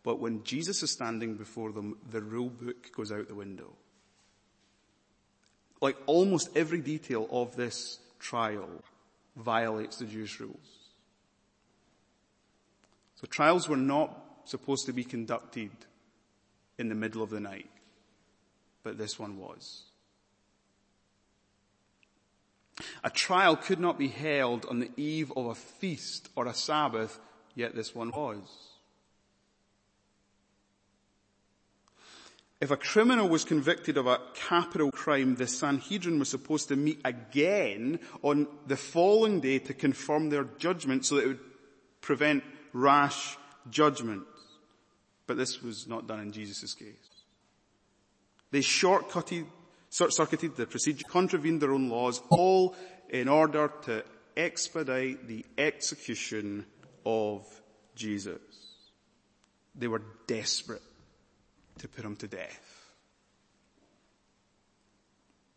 But 0.01 0.19
when 0.19 0.43
Jesus 0.43 0.81
is 0.81 0.91
standing 0.91 1.35
before 1.35 1.71
them, 1.71 1.97
the 2.09 2.21
rule 2.21 2.49
book 2.49 2.91
goes 2.95 3.11
out 3.11 3.27
the 3.27 3.35
window. 3.35 3.69
Like 5.83 5.97
almost 6.05 6.49
every 6.55 6.79
detail 6.79 7.27
of 7.29 7.57
this 7.57 7.99
trial 8.17 8.69
violates 9.35 9.97
the 9.97 10.05
Jewish 10.05 10.39
rules. 10.39 10.79
So 13.15 13.27
trials 13.27 13.67
were 13.67 13.75
not 13.75 14.17
supposed 14.45 14.85
to 14.85 14.93
be 14.93 15.03
conducted 15.03 15.71
in 16.77 16.87
the 16.87 16.95
middle 16.95 17.21
of 17.21 17.31
the 17.31 17.41
night, 17.41 17.69
but 18.81 18.97
this 18.97 19.19
one 19.19 19.37
was. 19.37 19.83
A 23.03 23.09
trial 23.09 23.57
could 23.57 23.81
not 23.81 23.99
be 23.99 24.07
held 24.07 24.65
on 24.67 24.79
the 24.79 24.91
eve 24.95 25.33
of 25.35 25.47
a 25.47 25.55
feast 25.55 26.29
or 26.37 26.47
a 26.47 26.53
Sabbath, 26.53 27.19
yet 27.55 27.75
this 27.75 27.93
one 27.93 28.11
was. 28.11 28.72
If 32.63 32.71
a 32.71 32.77
criminal 32.77 33.27
was 33.27 33.43
convicted 33.43 33.97
of 33.97 34.07
a 34.07 34.21
capital 34.35 34.89
crime, 34.89 35.35
the 35.35 35.47
Sanhedrin 35.47 36.17
was 36.17 36.29
supposed 36.29 36.69
to 36.69 36.77
meet 36.77 37.01
again 37.03 37.99
on 38.21 38.47
the 38.67 38.77
following 38.77 39.41
day 39.41 39.59
to 39.59 39.73
confirm 39.73 40.29
their 40.29 40.45
judgment 40.45 41.05
so 41.05 41.15
that 41.15 41.25
it 41.25 41.27
would 41.27 41.39
prevent 41.99 42.41
rash 42.71 43.37
judgment. 43.69 44.23
But 45.27 45.35
this 45.35 45.61
was 45.61 45.89
not 45.89 46.07
done 46.07 46.21
in 46.21 46.31
Jesus' 46.31 46.73
case. 46.73 47.09
They 48.51 48.59
shortcutted 48.59 49.45
circuited 49.89 50.55
the 50.55 50.65
procedure, 50.65 51.03
contravened 51.09 51.61
their 51.61 51.73
own 51.73 51.89
laws, 51.89 52.21
all 52.29 52.77
in 53.09 53.27
order 53.27 53.73
to 53.81 54.05
expedite 54.37 55.27
the 55.27 55.45
execution 55.57 56.65
of 57.05 57.45
Jesus. 57.93 58.39
They 59.75 59.89
were 59.89 60.03
desperate 60.27 60.81
to 61.79 61.87
put 61.87 62.05
him 62.05 62.15
to 62.17 62.27
death. 62.27 62.93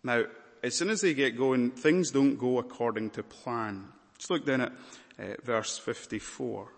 Now, 0.02 0.25
as 0.62 0.75
soon 0.75 0.90
as 0.90 1.00
they 1.00 1.14
get 1.14 1.37
going, 1.37 1.70
things 1.70 2.11
don't 2.11 2.37
go 2.37 2.58
according 2.58 3.11
to 3.11 3.23
plan. 3.23 3.88
Let's 4.14 4.30
look 4.30 4.44
then 4.44 4.61
at 4.62 4.73
uh, 5.18 5.35
verse 5.44 5.78
54 5.78 6.68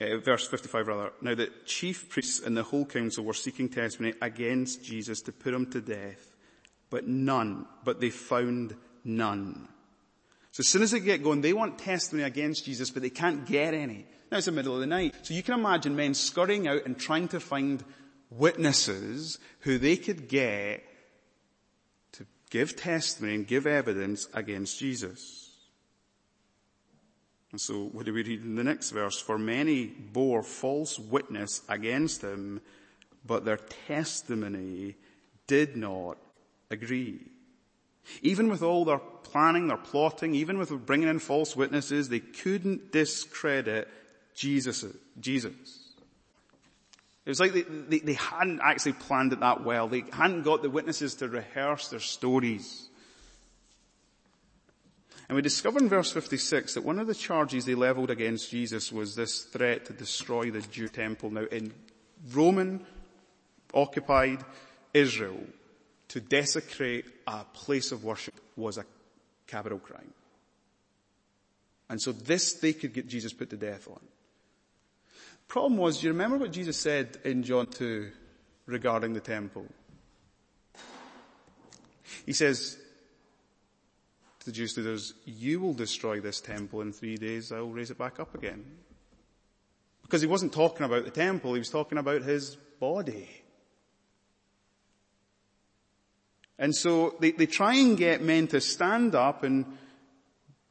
uh, 0.00 0.18
verse 0.18 0.46
55 0.46 0.88
rather. 0.88 1.12
Now 1.22 1.34
the 1.34 1.50
chief 1.64 2.08
priests 2.08 2.44
and 2.44 2.56
the 2.56 2.62
whole 2.62 2.84
council 2.84 3.24
were 3.24 3.34
seeking 3.34 3.68
testimony 3.68 4.14
against 4.20 4.84
Jesus 4.84 5.20
to 5.22 5.32
put 5.32 5.54
him 5.54 5.70
to 5.70 5.80
death, 5.80 6.36
but 6.90 7.06
none, 7.06 7.66
but 7.84 8.00
they 8.00 8.10
found 8.10 8.76
none. 9.04 9.68
So 10.52 10.60
as 10.60 10.68
soon 10.68 10.82
as 10.82 10.90
they 10.90 11.00
get 11.00 11.22
going, 11.22 11.40
they 11.40 11.52
want 11.52 11.78
testimony 11.78 12.26
against 12.26 12.64
Jesus, 12.64 12.90
but 12.90 13.02
they 13.02 13.10
can't 13.10 13.46
get 13.46 13.74
any. 13.74 14.06
Now 14.30 14.38
it's 14.38 14.46
the 14.46 14.52
middle 14.52 14.74
of 14.74 14.80
the 14.80 14.86
night. 14.86 15.14
So 15.22 15.34
you 15.34 15.42
can 15.42 15.54
imagine 15.54 15.94
men 15.94 16.14
scurrying 16.14 16.66
out 16.66 16.84
and 16.84 16.98
trying 16.98 17.28
to 17.28 17.40
find 17.40 17.84
witnesses 18.30 19.38
who 19.60 19.78
they 19.78 19.96
could 19.96 20.28
get 20.28 20.82
to 22.12 22.26
give 22.50 22.76
testimony 22.76 23.36
and 23.36 23.46
give 23.46 23.66
evidence 23.66 24.28
against 24.34 24.78
Jesus. 24.78 25.50
And 27.52 27.60
so 27.60 27.84
what 27.84 28.04
do 28.04 28.12
we 28.12 28.22
read 28.22 28.42
in 28.42 28.56
the 28.56 28.64
next 28.64 28.90
verse? 28.90 29.20
For 29.20 29.38
many 29.38 29.86
bore 29.86 30.42
false 30.42 30.98
witness 30.98 31.62
against 31.68 32.22
him, 32.22 32.60
but 33.24 33.44
their 33.44 33.58
testimony 33.86 34.96
did 35.46 35.76
not 35.76 36.18
agree. 36.70 37.20
Even 38.22 38.48
with 38.48 38.62
all 38.62 38.84
their 38.84 38.98
planning, 38.98 39.68
their 39.68 39.76
plotting, 39.76 40.34
even 40.34 40.58
with 40.58 40.70
bringing 40.86 41.08
in 41.08 41.18
false 41.18 41.56
witnesses, 41.56 42.08
they 42.08 42.20
couldn't 42.20 42.92
discredit 42.92 43.88
Jesus. 44.36 44.84
Jesus. 45.18 45.86
It 47.24 47.30
was 47.30 47.40
like 47.40 47.52
they, 47.52 47.62
they, 47.62 47.98
they 47.98 48.12
hadn't 48.12 48.60
actually 48.62 48.92
planned 48.92 49.32
it 49.32 49.40
that 49.40 49.64
well. 49.64 49.88
They 49.88 50.04
hadn't 50.12 50.42
got 50.42 50.62
the 50.62 50.70
witnesses 50.70 51.16
to 51.16 51.28
rehearse 51.28 51.88
their 51.88 51.98
stories. 51.98 52.88
And 55.28 55.34
we 55.34 55.42
discover 55.42 55.80
in 55.80 55.88
verse 55.88 56.12
56 56.12 56.74
that 56.74 56.84
one 56.84 57.00
of 57.00 57.08
the 57.08 57.14
charges 57.14 57.64
they 57.64 57.74
leveled 57.74 58.10
against 58.10 58.48
Jesus 58.50 58.92
was 58.92 59.16
this 59.16 59.42
threat 59.42 59.86
to 59.86 59.92
destroy 59.92 60.52
the 60.52 60.60
Jew 60.60 60.86
temple. 60.86 61.30
Now 61.30 61.46
in 61.50 61.72
Roman 62.32 62.86
occupied 63.74 64.44
Israel, 64.94 65.40
to 66.08 66.20
desecrate 66.20 67.04
a 67.26 67.44
place 67.52 67.90
of 67.90 68.04
worship 68.04 68.34
was 68.56 68.78
a 68.78 68.84
capital 69.48 69.78
crime. 69.78 70.12
And 71.88 72.00
so 72.00 72.12
this 72.12 72.54
they 72.54 72.72
could 72.72 72.94
get 72.94 73.08
Jesus 73.08 73.32
put 73.32 73.50
to 73.50 73.56
death 73.56 73.88
on. 73.88 74.00
Problem 75.48 75.76
was, 75.76 76.00
do 76.00 76.06
you 76.06 76.12
remember 76.12 76.38
what 76.38 76.52
Jesus 76.52 76.76
said 76.76 77.18
in 77.24 77.42
John 77.42 77.66
2 77.66 78.10
regarding 78.66 79.12
the 79.12 79.20
temple? 79.20 79.66
He 82.24 82.32
says, 82.32 82.76
to 84.40 84.46
the 84.46 84.52
Jewish 84.52 84.76
leaders, 84.76 85.14
you 85.24 85.60
will 85.60 85.74
destroy 85.74 86.20
this 86.20 86.40
temple 86.40 86.80
in 86.80 86.92
three 86.92 87.16
days, 87.16 87.52
I 87.52 87.60
will 87.60 87.72
raise 87.72 87.90
it 87.90 87.98
back 87.98 88.18
up 88.18 88.34
again. 88.34 88.64
Because 90.02 90.20
he 90.20 90.26
wasn't 90.26 90.52
talking 90.52 90.86
about 90.86 91.04
the 91.04 91.10
temple, 91.10 91.54
he 91.54 91.58
was 91.58 91.70
talking 91.70 91.98
about 91.98 92.22
his 92.22 92.56
body. 92.78 93.28
And 96.58 96.74
so 96.74 97.14
they, 97.20 97.32
they 97.32 97.46
try 97.46 97.74
and 97.74 97.96
get 97.96 98.22
men 98.22 98.46
to 98.48 98.60
stand 98.60 99.14
up 99.14 99.42
and 99.42 99.66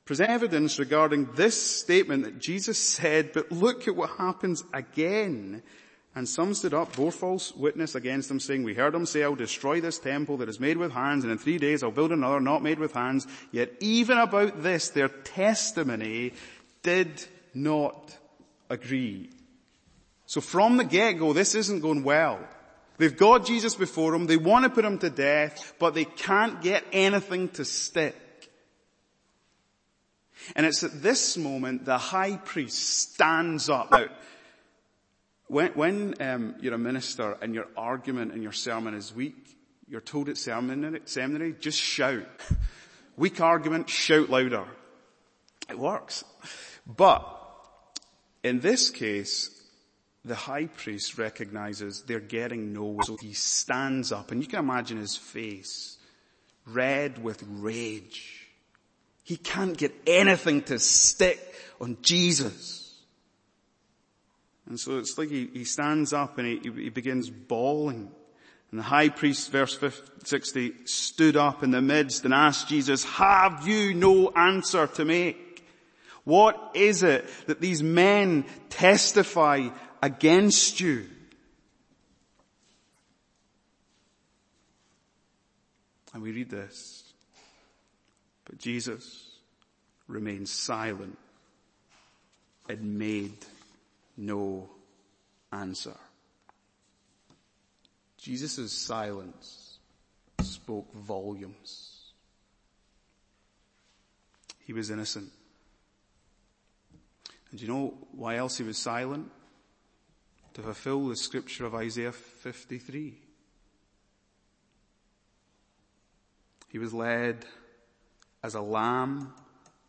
present 0.05 0.29
evidence 0.29 0.79
regarding 0.79 1.25
this 1.33 1.61
statement 1.61 2.23
that 2.23 2.39
Jesus 2.39 2.77
said, 2.77 3.33
but 3.33 3.51
look 3.51 3.87
at 3.87 3.95
what 3.95 4.11
happens 4.11 4.63
again 4.73 5.63
and 6.15 6.29
some 6.29 6.53
stood 6.53 6.73
up, 6.73 6.95
bore 6.95 7.11
false 7.11 7.53
witness 7.53 7.93
against 7.93 8.31
him, 8.31 8.39
saying, 8.39 8.63
We 8.63 8.73
heard 8.73 8.95
him 8.95 9.05
say, 9.05 9.23
I'll 9.23 9.35
destroy 9.35 9.81
this 9.81 9.99
temple 9.99 10.37
that 10.37 10.47
is 10.47 10.61
made 10.61 10.77
with 10.77 10.93
hands, 10.93 11.25
and 11.25 11.31
in 11.31 11.37
three 11.37 11.57
days 11.57 11.83
I'll 11.83 11.91
build 11.91 12.13
another 12.13 12.39
not 12.39 12.63
made 12.63 12.79
with 12.79 12.93
hands. 12.93 13.27
Yet 13.51 13.73
even 13.81 14.17
about 14.17 14.63
this, 14.63 14.89
their 14.89 15.09
testimony 15.09 16.31
did 16.83 17.25
not 17.53 18.17
agree. 18.69 19.29
So 20.25 20.39
from 20.39 20.77
the 20.77 20.85
get-go, 20.85 21.33
this 21.33 21.53
isn't 21.53 21.81
going 21.81 22.03
well. 22.03 22.39
They've 22.97 23.15
got 23.15 23.45
Jesus 23.45 23.75
before 23.75 24.13
them, 24.13 24.25
they 24.25 24.37
want 24.37 24.63
to 24.63 24.69
put 24.69 24.85
him 24.85 24.97
to 24.99 25.09
death, 25.09 25.73
but 25.79 25.93
they 25.95 26.05
can't 26.05 26.61
get 26.61 26.85
anything 26.93 27.49
to 27.49 27.65
stick. 27.65 28.15
And 30.55 30.65
it's 30.65 30.83
at 30.83 31.01
this 31.01 31.37
moment 31.37 31.85
the 31.85 31.97
high 31.97 32.37
priest 32.37 33.13
stands 33.13 33.69
up. 33.69 33.91
Now, 33.91 34.07
when, 35.47 35.71
when 35.73 36.15
um, 36.21 36.55
you're 36.59 36.73
a 36.73 36.79
minister 36.79 37.37
and 37.41 37.53
your 37.53 37.67
argument 37.77 38.33
and 38.33 38.41
your 38.41 38.51
sermon 38.51 38.93
is 38.93 39.13
weak, 39.13 39.57
you're 39.87 40.01
told 40.01 40.29
at 40.29 40.37
seminary, 40.37 41.01
seminary 41.05 41.55
just 41.59 41.79
shout. 41.79 42.25
weak 43.17 43.39
argument, 43.41 43.89
shout 43.89 44.29
louder. 44.29 44.65
It 45.69 45.77
works. 45.77 46.23
But 46.85 47.23
in 48.43 48.59
this 48.59 48.89
case, 48.89 49.51
the 50.23 50.35
high 50.35 50.65
priest 50.65 51.17
recognizes 51.17 52.01
they're 52.03 52.19
getting 52.19 52.73
nowhere. 52.73 53.03
so 53.03 53.17
he 53.17 53.33
stands 53.33 54.11
up 54.11 54.31
and 54.31 54.41
you 54.41 54.47
can 54.47 54.59
imagine 54.59 54.97
his 54.97 55.15
face, 55.15 55.97
red 56.65 57.23
with 57.23 57.43
rage. 57.47 58.44
He 59.25 59.37
can't 59.37 59.75
get 59.75 59.91
anything 60.05 60.61
to 60.63 60.77
stick 60.77 61.39
on 61.81 61.97
Jesus. 62.03 62.93
And 64.67 64.79
so 64.79 64.99
it's 64.99 65.17
like 65.17 65.29
he, 65.29 65.49
he 65.51 65.63
stands 65.63 66.13
up 66.13 66.37
and 66.37 66.47
he, 66.47 66.83
he 66.83 66.89
begins 66.89 67.31
bawling. 67.31 68.11
And 68.69 68.79
the 68.79 68.83
high 68.83 69.09
priest, 69.09 69.51
verse 69.51 69.79
60, 70.23 70.85
stood 70.85 71.35
up 71.37 71.63
in 71.63 71.71
the 71.71 71.81
midst 71.81 72.23
and 72.23 72.35
asked 72.35 72.67
Jesus, 72.69 73.03
have 73.03 73.67
you 73.67 73.95
no 73.95 74.29
answer 74.29 74.85
to 74.85 75.03
make? 75.03 75.65
What 76.23 76.71
is 76.75 77.01
it 77.01 77.25
that 77.47 77.59
these 77.59 77.81
men 77.81 78.45
testify 78.69 79.69
against 80.03 80.79
you? 80.79 81.07
And 86.13 86.21
we 86.21 86.31
read 86.31 86.51
this. 86.51 87.04
But 88.45 88.59
Jesus 88.59 89.39
remained 90.07 90.47
silent 90.47 91.17
and 92.69 92.97
made 92.97 93.45
no 94.17 94.69
answer. 95.51 95.95
Jesus' 98.17 98.71
silence 98.71 99.79
spoke 100.41 100.91
volumes. 100.93 102.11
He 104.65 104.73
was 104.73 104.89
innocent. 104.89 105.31
And 107.51 107.59
do 107.59 107.65
you 107.65 107.71
know 107.71 107.93
why 108.11 108.37
else 108.37 108.57
he 108.57 108.63
was 108.63 108.77
silent? 108.77 109.31
To 110.55 110.61
fulfill 110.61 111.07
the 111.07 111.15
scripture 111.15 111.65
of 111.65 111.75
Isaiah 111.75 112.11
53. 112.11 113.13
He 116.69 116.79
was 116.79 116.93
led 116.93 117.45
as 118.45 118.53
a 118.53 118.61
lamb 118.61 119.33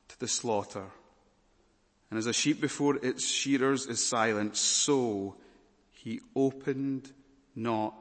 to 0.09 0.19
the 0.19 0.27
slaughter. 0.27 0.87
And 2.11 2.19
as 2.19 2.25
a 2.27 2.33
sheep 2.33 2.59
before 2.59 2.97
its 2.97 3.29
shearers 3.29 3.85
is 3.87 4.05
silent, 4.05 4.57
so 4.57 5.37
he 5.93 6.21
opened 6.35 7.13
not 7.55 7.95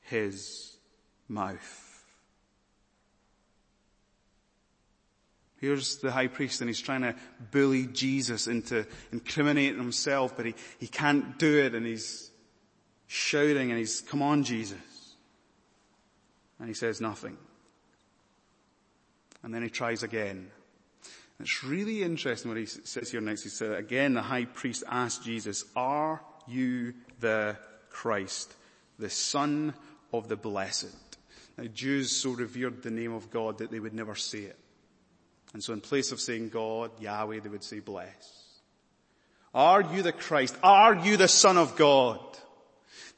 his 0.00 0.76
mouth. 1.28 2.04
Here's 5.58 5.98
the 5.98 6.10
high 6.10 6.26
priest 6.26 6.60
and 6.60 6.68
he's 6.68 6.80
trying 6.80 7.02
to 7.02 7.14
bully 7.52 7.86
Jesus 7.86 8.48
into 8.48 8.86
incriminating 9.12 9.78
himself, 9.78 10.36
but 10.36 10.46
he, 10.46 10.54
he 10.80 10.88
can't 10.88 11.38
do 11.38 11.60
it 11.60 11.76
and 11.76 11.86
he's 11.86 12.32
shouting 13.06 13.70
and 13.70 13.78
he's, 13.78 14.00
come 14.00 14.20
on 14.20 14.42
Jesus. 14.42 14.78
And 16.58 16.66
he 16.66 16.74
says 16.74 17.00
nothing. 17.00 17.38
And 19.46 19.54
then 19.54 19.62
he 19.62 19.70
tries 19.70 20.02
again. 20.02 20.50
It's 21.38 21.62
really 21.62 22.02
interesting 22.02 22.50
what 22.50 22.58
he 22.58 22.66
says 22.66 23.12
here 23.12 23.20
next. 23.20 23.44
He 23.44 23.48
said, 23.48 23.78
again, 23.78 24.14
the 24.14 24.20
high 24.20 24.46
priest 24.46 24.82
asked 24.88 25.22
Jesus, 25.22 25.64
are 25.76 26.20
you 26.48 26.94
the 27.20 27.56
Christ, 27.88 28.52
the 28.98 29.08
son 29.08 29.72
of 30.12 30.26
the 30.26 30.34
blessed? 30.34 30.96
Now 31.56 31.66
Jews 31.66 32.10
so 32.10 32.30
revered 32.30 32.82
the 32.82 32.90
name 32.90 33.12
of 33.12 33.30
God 33.30 33.58
that 33.58 33.70
they 33.70 33.78
would 33.78 33.94
never 33.94 34.16
say 34.16 34.40
it. 34.40 34.58
And 35.52 35.62
so 35.62 35.72
in 35.72 35.80
place 35.80 36.10
of 36.10 36.18
saying 36.18 36.48
God, 36.48 36.90
Yahweh, 36.98 37.38
they 37.38 37.48
would 37.48 37.62
say 37.62 37.78
bless. 37.78 38.60
Are 39.54 39.80
you 39.80 40.02
the 40.02 40.10
Christ? 40.10 40.56
Are 40.60 40.96
you 40.96 41.16
the 41.16 41.28
son 41.28 41.56
of 41.56 41.76
God? 41.76 42.18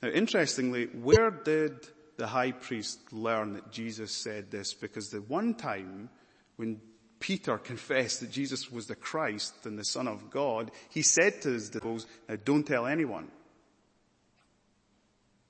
Now 0.03 0.11
interestingly, 0.11 0.89
where 0.89 1.31
did 1.31 1.89
the 2.19 2.27
high 2.27 2.53
priest 2.53 3.15
learn 3.15 3.55
that 3.55 3.73
Jesus 3.73 4.13
said 4.13 4.51
this? 4.51 4.75
Because 4.75 5.09
the 5.09 5.23
one 5.23 5.55
time 5.55 6.11
when 6.59 6.81
Peter 7.21 7.57
confessed 7.57 8.21
that 8.21 8.31
Jesus 8.31 8.71
was 8.71 8.87
the 8.87 8.97
Christ 8.97 9.55
and 9.65 9.79
the 9.79 9.85
son 9.85 10.09
of 10.09 10.29
God, 10.29 10.71
he 10.91 11.03
said 11.03 11.41
to 11.43 11.51
his 11.51 11.71
disciples, 11.71 12.07
now 12.29 12.37
don't 12.45 12.67
tell 12.67 12.87
anyone. 12.87 13.29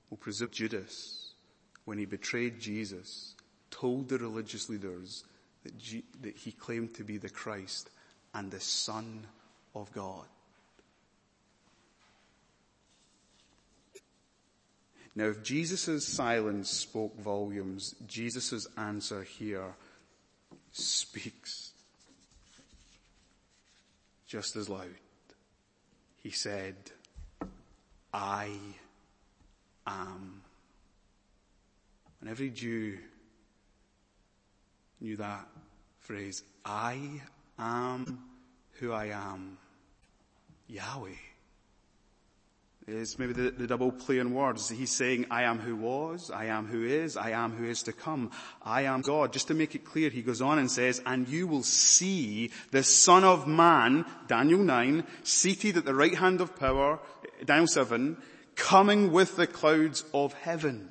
Well, 0.09 0.19
presume 0.19 0.49
Judas, 0.51 1.33
when 1.85 1.97
he 1.97 2.05
betrayed 2.05 2.59
Jesus, 2.59 3.35
told 3.71 4.09
the 4.09 4.19
religious 4.19 4.69
leaders 4.69 5.23
that, 5.63 5.77
G- 5.77 6.05
that 6.21 6.37
he 6.37 6.51
claimed 6.51 6.93
to 6.95 7.03
be 7.03 7.17
the 7.17 7.29
Christ 7.29 7.89
and 8.33 8.51
the 8.51 8.59
Son 8.59 9.25
of 9.75 9.91
God. 9.91 10.25
Now 15.15 15.25
if 15.25 15.41
Jesus' 15.43 16.07
silence 16.07 16.69
spoke 16.69 17.19
volumes, 17.19 17.95
Jesus' 18.07 18.67
answer 18.77 19.23
here 19.23 19.73
speaks 20.71 21.71
just 24.27 24.55
as 24.55 24.69
loud. 24.69 24.95
He 26.21 26.31
said, 26.31 26.75
I 28.13 28.49
am. 29.87 30.41
And 32.21 32.29
every 32.29 32.49
Jew 32.49 32.97
knew 34.99 35.15
that 35.17 35.47
phrase, 35.99 36.43
I 36.65 37.21
am 37.57 38.19
who 38.73 38.91
I 38.91 39.05
am. 39.07 39.57
Yahweh. 40.67 41.28
It's 42.91 43.19
maybe 43.19 43.33
the, 43.33 43.51
the, 43.51 43.67
double 43.67 43.91
play 43.91 44.19
on 44.19 44.33
words. 44.33 44.69
He's 44.69 44.91
saying, 44.91 45.27
I 45.29 45.43
am 45.43 45.59
who 45.59 45.75
was, 45.75 46.31
I 46.31 46.45
am 46.45 46.65
who 46.65 46.83
is, 46.83 47.17
I 47.17 47.31
am 47.31 47.51
who 47.51 47.65
is 47.65 47.83
to 47.83 47.93
come. 47.93 48.31
I 48.63 48.83
am 48.83 49.01
God. 49.01 49.31
Just 49.31 49.47
to 49.49 49.53
make 49.53 49.75
it 49.75 49.85
clear, 49.85 50.09
he 50.09 50.23
goes 50.23 50.41
on 50.41 50.57
and 50.57 50.71
says, 50.71 51.01
and 51.05 51.27
you 51.27 51.45
will 51.45 51.63
see 51.63 52.51
the 52.71 52.81
Son 52.81 53.23
of 53.23 53.47
Man, 53.47 54.05
Daniel 54.27 54.59
9, 54.59 55.03
seated 55.23 55.77
at 55.77 55.85
the 55.85 55.93
right 55.93 56.15
hand 56.15 56.41
of 56.41 56.55
power, 56.55 56.99
Daniel 57.45 57.67
7, 57.67 58.17
coming 58.55 59.11
with 59.11 59.35
the 59.35 59.47
clouds 59.47 60.03
of 60.13 60.33
heaven. 60.33 60.89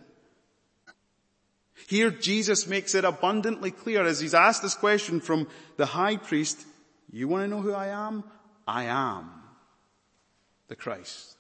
Here 1.89 2.11
Jesus 2.11 2.67
makes 2.67 2.95
it 2.95 3.05
abundantly 3.05 3.71
clear 3.71 4.05
as 4.05 4.21
he's 4.21 4.35
asked 4.35 4.63
this 4.63 4.75
question 4.75 5.21
from 5.21 5.49
the 5.77 5.87
high 5.87 6.17
priest, 6.17 6.65
you 7.11 7.27
want 7.27 7.45
to 7.45 7.49
know 7.49 7.63
who 7.63 7.73
I 7.73 7.89
am? 7.89 8.25
I 8.67 8.85
am 8.85 9.31
the 10.69 10.77
Christ. 10.77 11.38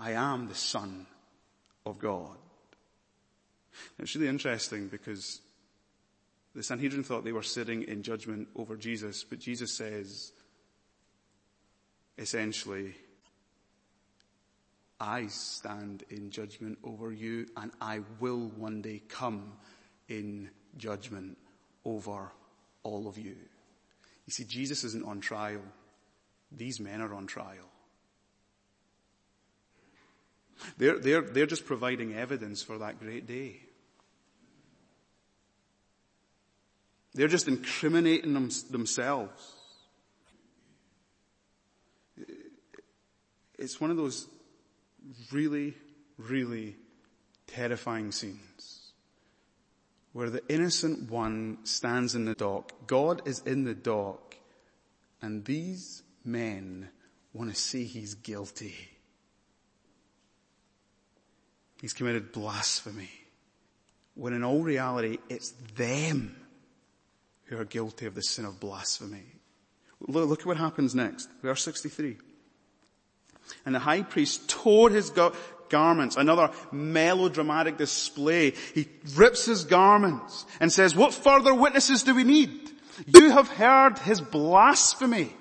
I 0.00 0.12
am 0.12 0.48
the 0.48 0.54
Son 0.54 1.06
of 1.84 1.98
God. 1.98 2.38
It's 3.98 4.16
really 4.16 4.28
interesting 4.28 4.88
because 4.88 5.42
the 6.54 6.62
Sanhedrin 6.62 7.04
thought 7.04 7.22
they 7.22 7.32
were 7.32 7.42
sitting 7.42 7.82
in 7.82 8.02
judgment 8.02 8.48
over 8.56 8.76
Jesus, 8.76 9.22
but 9.22 9.38
Jesus 9.38 9.76
says, 9.76 10.32
essentially, 12.16 12.94
I 14.98 15.26
stand 15.26 16.04
in 16.08 16.30
judgment 16.30 16.78
over 16.82 17.12
you 17.12 17.46
and 17.58 17.70
I 17.78 18.00
will 18.20 18.50
one 18.56 18.80
day 18.80 19.02
come 19.06 19.52
in 20.08 20.48
judgment 20.78 21.36
over 21.84 22.32
all 22.84 23.06
of 23.06 23.18
you. 23.18 23.36
You 24.26 24.32
see, 24.32 24.44
Jesus 24.44 24.82
isn't 24.82 25.04
on 25.04 25.20
trial. 25.20 25.62
These 26.50 26.80
men 26.80 27.02
are 27.02 27.12
on 27.12 27.26
trial. 27.26 27.68
They're, 30.78 30.98
they're, 30.98 31.22
they're 31.22 31.46
just 31.46 31.66
providing 31.66 32.14
evidence 32.14 32.62
for 32.62 32.78
that 32.78 33.00
great 33.00 33.26
day. 33.26 33.60
They're 37.14 37.28
just 37.28 37.48
incriminating 37.48 38.34
them, 38.34 38.50
themselves. 38.70 39.52
It's 43.58 43.80
one 43.80 43.90
of 43.90 43.96
those 43.96 44.26
really, 45.32 45.74
really 46.16 46.76
terrifying 47.46 48.12
scenes 48.12 48.92
where 50.12 50.30
the 50.30 50.42
innocent 50.48 51.10
one 51.10 51.58
stands 51.64 52.14
in 52.14 52.24
the 52.24 52.34
dock. 52.34 52.72
God 52.86 53.22
is 53.26 53.40
in 53.40 53.64
the 53.64 53.74
dock 53.74 54.36
and 55.22 55.44
these 55.44 56.02
men 56.24 56.88
want 57.32 57.50
to 57.50 57.60
say 57.60 57.84
he's 57.84 58.14
guilty. 58.14 58.74
He's 61.80 61.92
committed 61.92 62.32
blasphemy. 62.32 63.10
When 64.14 64.32
in 64.32 64.44
all 64.44 64.62
reality, 64.62 65.18
it's 65.28 65.50
them 65.76 66.36
who 67.46 67.58
are 67.58 67.64
guilty 67.64 68.06
of 68.06 68.14
the 68.14 68.22
sin 68.22 68.44
of 68.44 68.60
blasphemy. 68.60 69.24
Look, 70.00 70.28
look 70.28 70.40
at 70.40 70.46
what 70.46 70.56
happens 70.56 70.94
next. 70.94 71.28
Verse 71.42 71.62
63. 71.64 72.16
And 73.64 73.74
the 73.74 73.80
high 73.80 74.02
priest 74.02 74.48
tore 74.48 74.90
his 74.90 75.10
garments, 75.68 76.16
another 76.16 76.50
melodramatic 76.70 77.78
display. 77.78 78.52
He 78.74 78.88
rips 79.14 79.46
his 79.46 79.64
garments 79.64 80.44
and 80.60 80.72
says, 80.72 80.94
what 80.94 81.14
further 81.14 81.54
witnesses 81.54 82.02
do 82.02 82.14
we 82.14 82.24
need? 82.24 82.70
You 83.06 83.30
have 83.30 83.48
heard 83.48 83.98
his 83.98 84.20
blasphemy. 84.20 85.32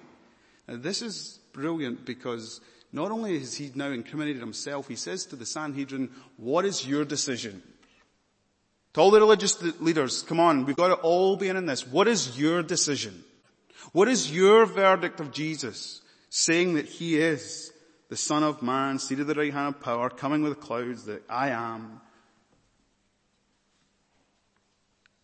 Now 0.68 0.78
this 0.78 1.02
is 1.02 1.40
brilliant 1.52 2.06
because 2.06 2.62
not 2.92 3.12
only 3.12 3.38
has 3.38 3.56
he 3.56 3.72
now 3.76 3.92
incriminated 3.92 4.42
himself, 4.42 4.88
he 4.88 4.96
says 4.96 5.26
to 5.28 5.36
the 5.36 5.46
Sanhedrin, 5.46 6.10
what 6.38 6.66
is 6.66 6.88
your 6.88 7.06
decision? 7.06 7.62
To 8.94 9.02
all 9.02 9.12
the 9.12 9.20
religious 9.20 9.62
leaders, 9.80 10.24
come 10.24 10.40
on, 10.40 10.66
we've 10.66 10.76
got 10.76 10.88
to 10.88 10.96
all 10.96 11.38
be 11.38 11.50
in 11.50 11.66
this. 11.68 11.86
What 11.86 12.08
is 12.08 12.40
your 12.40 12.64
decision? 12.64 13.24
What 13.92 14.08
is 14.08 14.32
your 14.32 14.66
verdict 14.66 15.20
of 15.20 15.32
Jesus? 15.32 16.02
Saying 16.30 16.74
that 16.76 16.88
he 16.88 17.18
is 17.18 17.72
the 18.10 18.18
son 18.18 18.42
of 18.42 18.64
man, 18.64 18.98
seated 18.98 19.30
at 19.30 19.36
the 19.36 19.40
right 19.40 19.54
hand 19.54 19.76
of 19.76 19.82
power, 19.82 20.10
coming 20.10 20.42
with 20.42 20.60
clouds, 20.60 21.06
that 21.06 21.24
I 21.30 21.50
am. 21.50 22.02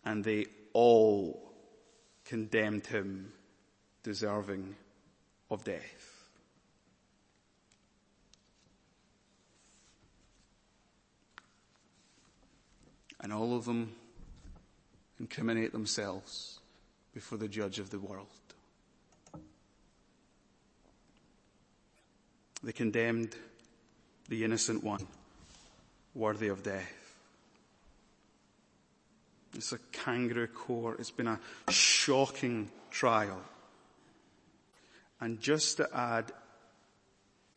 And 0.04 0.22
they 0.22 0.46
all 0.72 1.52
condemned 2.24 2.86
him 2.86 3.32
deserving 4.04 4.76
of 5.50 5.64
death. 5.64 6.15
And 13.26 13.32
all 13.32 13.56
of 13.56 13.64
them 13.64 13.92
incriminate 15.18 15.72
themselves 15.72 16.60
before 17.12 17.36
the 17.36 17.48
judge 17.48 17.80
of 17.80 17.90
the 17.90 17.98
world. 17.98 18.28
They 22.62 22.70
condemned 22.70 23.34
the 24.28 24.44
innocent 24.44 24.84
one 24.84 25.04
worthy 26.14 26.46
of 26.46 26.62
death. 26.62 27.16
It's 29.56 29.72
a 29.72 29.78
kangaroo 29.90 30.46
court. 30.46 31.00
It's 31.00 31.10
been 31.10 31.26
a 31.26 31.40
shocking 31.68 32.70
trial. 32.92 33.40
And 35.20 35.40
just 35.40 35.78
to 35.78 35.88
add 35.92 36.30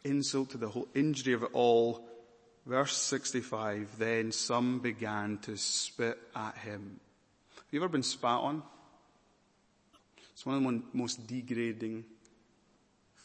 insult 0.04 0.50
to 0.50 0.58
the 0.58 0.70
whole 0.70 0.88
injury 0.96 1.34
of 1.36 1.44
it 1.44 1.52
all, 1.54 2.09
Verse 2.66 2.96
65, 2.98 3.98
then 3.98 4.32
some 4.32 4.80
began 4.80 5.38
to 5.40 5.58
spit 5.58 6.20
at 6.36 6.58
him. 6.58 7.00
Have 7.56 7.66
you 7.72 7.80
ever 7.80 7.90
been 7.90 8.04
spat 8.04 8.40
on? 8.40 8.64
It's 10.34 10.46
one 10.46 10.56
of 10.56 10.64
the 10.64 10.82
most 10.94 11.28
degrading 11.28 12.06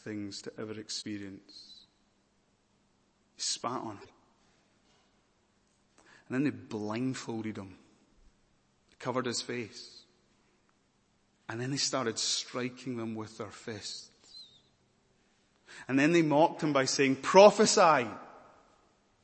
things 0.03 0.41
to 0.43 0.51
ever 0.59 0.79
experience. 0.79 1.85
He 3.35 3.41
spat 3.41 3.81
on 3.81 3.97
him. 3.97 4.09
And 6.27 6.35
then 6.35 6.43
they 6.43 6.49
blindfolded 6.49 7.57
him, 7.57 7.75
covered 8.99 9.27
his 9.27 9.41
face. 9.41 10.01
And 11.47 11.61
then 11.61 11.71
they 11.71 11.77
started 11.77 12.17
striking 12.17 12.97
them 12.97 13.13
with 13.13 13.37
their 13.37 13.51
fists. 13.51 14.09
And 15.87 15.99
then 15.99 16.13
they 16.13 16.23
mocked 16.23 16.63
him 16.63 16.73
by 16.73 16.85
saying, 16.85 17.17
prophesy. 17.17 18.07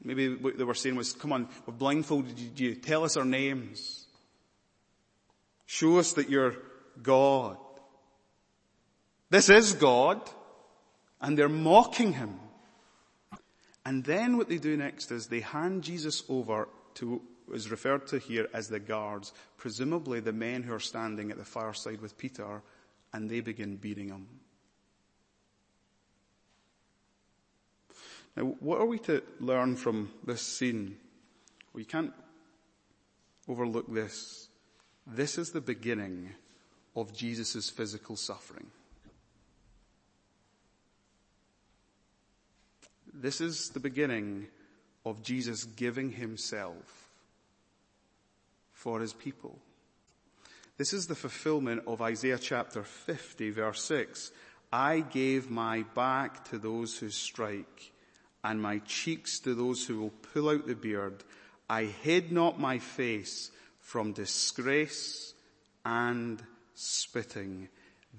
Maybe 0.03 0.35
what 0.35 0.57
they 0.57 0.63
were 0.63 0.73
saying 0.73 0.95
was, 0.95 1.13
come 1.13 1.31
on, 1.31 1.47
we've 1.65 1.77
blindfolded 1.77 2.59
you. 2.59 2.75
Tell 2.75 3.03
us 3.03 3.17
our 3.17 3.25
names. 3.25 4.05
Show 5.65 5.99
us 5.99 6.13
that 6.13 6.29
you're 6.29 6.55
God. 7.01 7.57
This 9.29 9.49
is 9.49 9.73
God. 9.73 10.21
And 11.21 11.37
they're 11.37 11.49
mocking 11.49 12.13
him. 12.13 12.39
And 13.85 14.03
then 14.03 14.37
what 14.37 14.49
they 14.49 14.57
do 14.57 14.75
next 14.75 15.11
is 15.11 15.27
they 15.27 15.41
hand 15.41 15.83
Jesus 15.83 16.23
over 16.29 16.67
to, 16.95 17.21
is 17.53 17.69
referred 17.69 18.07
to 18.07 18.17
here 18.17 18.47
as 18.53 18.69
the 18.69 18.79
guards, 18.79 19.33
presumably 19.57 20.19
the 20.19 20.33
men 20.33 20.63
who 20.63 20.73
are 20.73 20.79
standing 20.79 21.31
at 21.31 21.37
the 21.37 21.45
fireside 21.45 22.01
with 22.01 22.17
Peter, 22.17 22.61
and 23.13 23.29
they 23.29 23.39
begin 23.39 23.75
beating 23.75 24.09
him. 24.09 24.27
Now, 28.35 28.43
what 28.59 28.79
are 28.79 28.85
we 28.85 28.99
to 28.99 29.23
learn 29.39 29.75
from 29.75 30.11
this 30.25 30.41
scene? 30.41 30.97
We 31.73 31.83
can't 31.83 32.13
overlook 33.47 33.93
this. 33.93 34.47
This 35.05 35.37
is 35.37 35.51
the 35.51 35.61
beginning 35.61 36.31
of 36.95 37.13
Jesus' 37.13 37.69
physical 37.69 38.15
suffering. 38.15 38.67
This 43.13 43.41
is 43.41 43.69
the 43.69 43.79
beginning 43.79 44.47
of 45.05 45.21
Jesus 45.21 45.65
giving 45.65 46.11
himself 46.11 47.09
for 48.71 48.99
his 48.99 49.13
people. 49.13 49.59
This 50.77 50.93
is 50.93 51.07
the 51.07 51.15
fulfillment 51.15 51.83
of 51.85 52.01
Isaiah 52.01 52.39
chapter 52.39 52.83
50 52.83 53.51
verse 53.51 53.83
6. 53.83 54.31
I 54.71 55.01
gave 55.01 55.49
my 55.49 55.83
back 55.93 56.45
to 56.49 56.57
those 56.57 56.97
who 56.97 57.09
strike 57.09 57.90
and 58.43 58.61
my 58.61 58.79
cheeks 58.79 59.39
to 59.39 59.53
those 59.53 59.85
who 59.85 59.99
will 59.99 60.13
pull 60.33 60.49
out 60.49 60.67
the 60.67 60.75
beard. 60.75 61.23
I 61.69 61.83
hid 61.85 62.31
not 62.31 62.59
my 62.59 62.79
face 62.79 63.51
from 63.79 64.13
disgrace 64.13 65.33
and 65.85 66.41
spitting. 66.73 67.69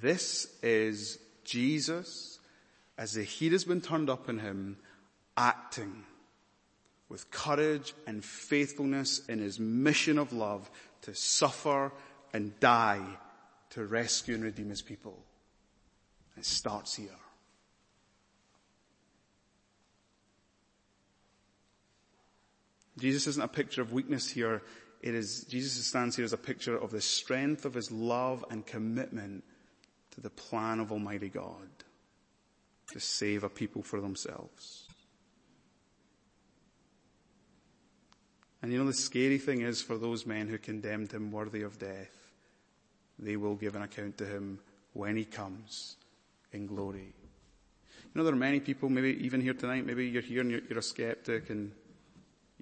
This 0.00 0.46
is 0.62 1.18
Jesus, 1.44 2.38
as 2.96 3.14
the 3.14 3.24
heat 3.24 3.52
has 3.52 3.64
been 3.64 3.80
turned 3.80 4.08
up 4.08 4.28
in 4.28 4.38
him, 4.38 4.78
acting 5.36 6.04
with 7.08 7.30
courage 7.30 7.92
and 8.06 8.24
faithfulness 8.24 9.26
in 9.28 9.38
his 9.38 9.60
mission 9.60 10.18
of 10.18 10.32
love 10.32 10.70
to 11.02 11.14
suffer 11.14 11.92
and 12.32 12.58
die 12.60 13.04
to 13.70 13.84
rescue 13.84 14.34
and 14.34 14.44
redeem 14.44 14.70
his 14.70 14.82
people. 14.82 15.18
It 16.36 16.46
starts 16.46 16.94
here. 16.94 17.08
Jesus 22.98 23.26
isn't 23.26 23.42
a 23.42 23.48
picture 23.48 23.82
of 23.82 23.92
weakness 23.92 24.28
here. 24.28 24.62
It 25.00 25.14
is, 25.14 25.44
Jesus 25.44 25.84
stands 25.84 26.16
here 26.16 26.24
as 26.24 26.32
a 26.32 26.38
picture 26.38 26.76
of 26.76 26.90
the 26.90 27.00
strength 27.00 27.64
of 27.64 27.74
his 27.74 27.90
love 27.90 28.44
and 28.50 28.64
commitment 28.64 29.44
to 30.12 30.20
the 30.20 30.30
plan 30.30 30.78
of 30.78 30.92
Almighty 30.92 31.28
God 31.28 31.68
to 32.92 33.00
save 33.00 33.44
a 33.44 33.48
people 33.48 33.82
for 33.82 34.00
themselves. 34.00 34.86
And 38.62 38.70
you 38.70 38.78
know 38.78 38.84
the 38.84 38.92
scary 38.92 39.38
thing 39.38 39.62
is 39.62 39.82
for 39.82 39.98
those 39.98 40.24
men 40.24 40.48
who 40.48 40.56
condemned 40.56 41.10
him 41.10 41.32
worthy 41.32 41.62
of 41.62 41.78
death, 41.78 42.30
they 43.18 43.36
will 43.36 43.56
give 43.56 43.74
an 43.74 43.82
account 43.82 44.18
to 44.18 44.26
him 44.26 44.60
when 44.92 45.16
he 45.16 45.24
comes 45.24 45.96
in 46.52 46.66
glory. 46.66 47.12
You 48.04 48.10
know 48.14 48.24
there 48.24 48.34
are 48.34 48.36
many 48.36 48.60
people, 48.60 48.88
maybe 48.88 49.24
even 49.24 49.40
here 49.40 49.54
tonight, 49.54 49.84
maybe 49.84 50.06
you're 50.06 50.22
here 50.22 50.42
and 50.42 50.50
you're, 50.50 50.60
you're 50.68 50.78
a 50.78 50.82
skeptic 50.82 51.50
and 51.50 51.72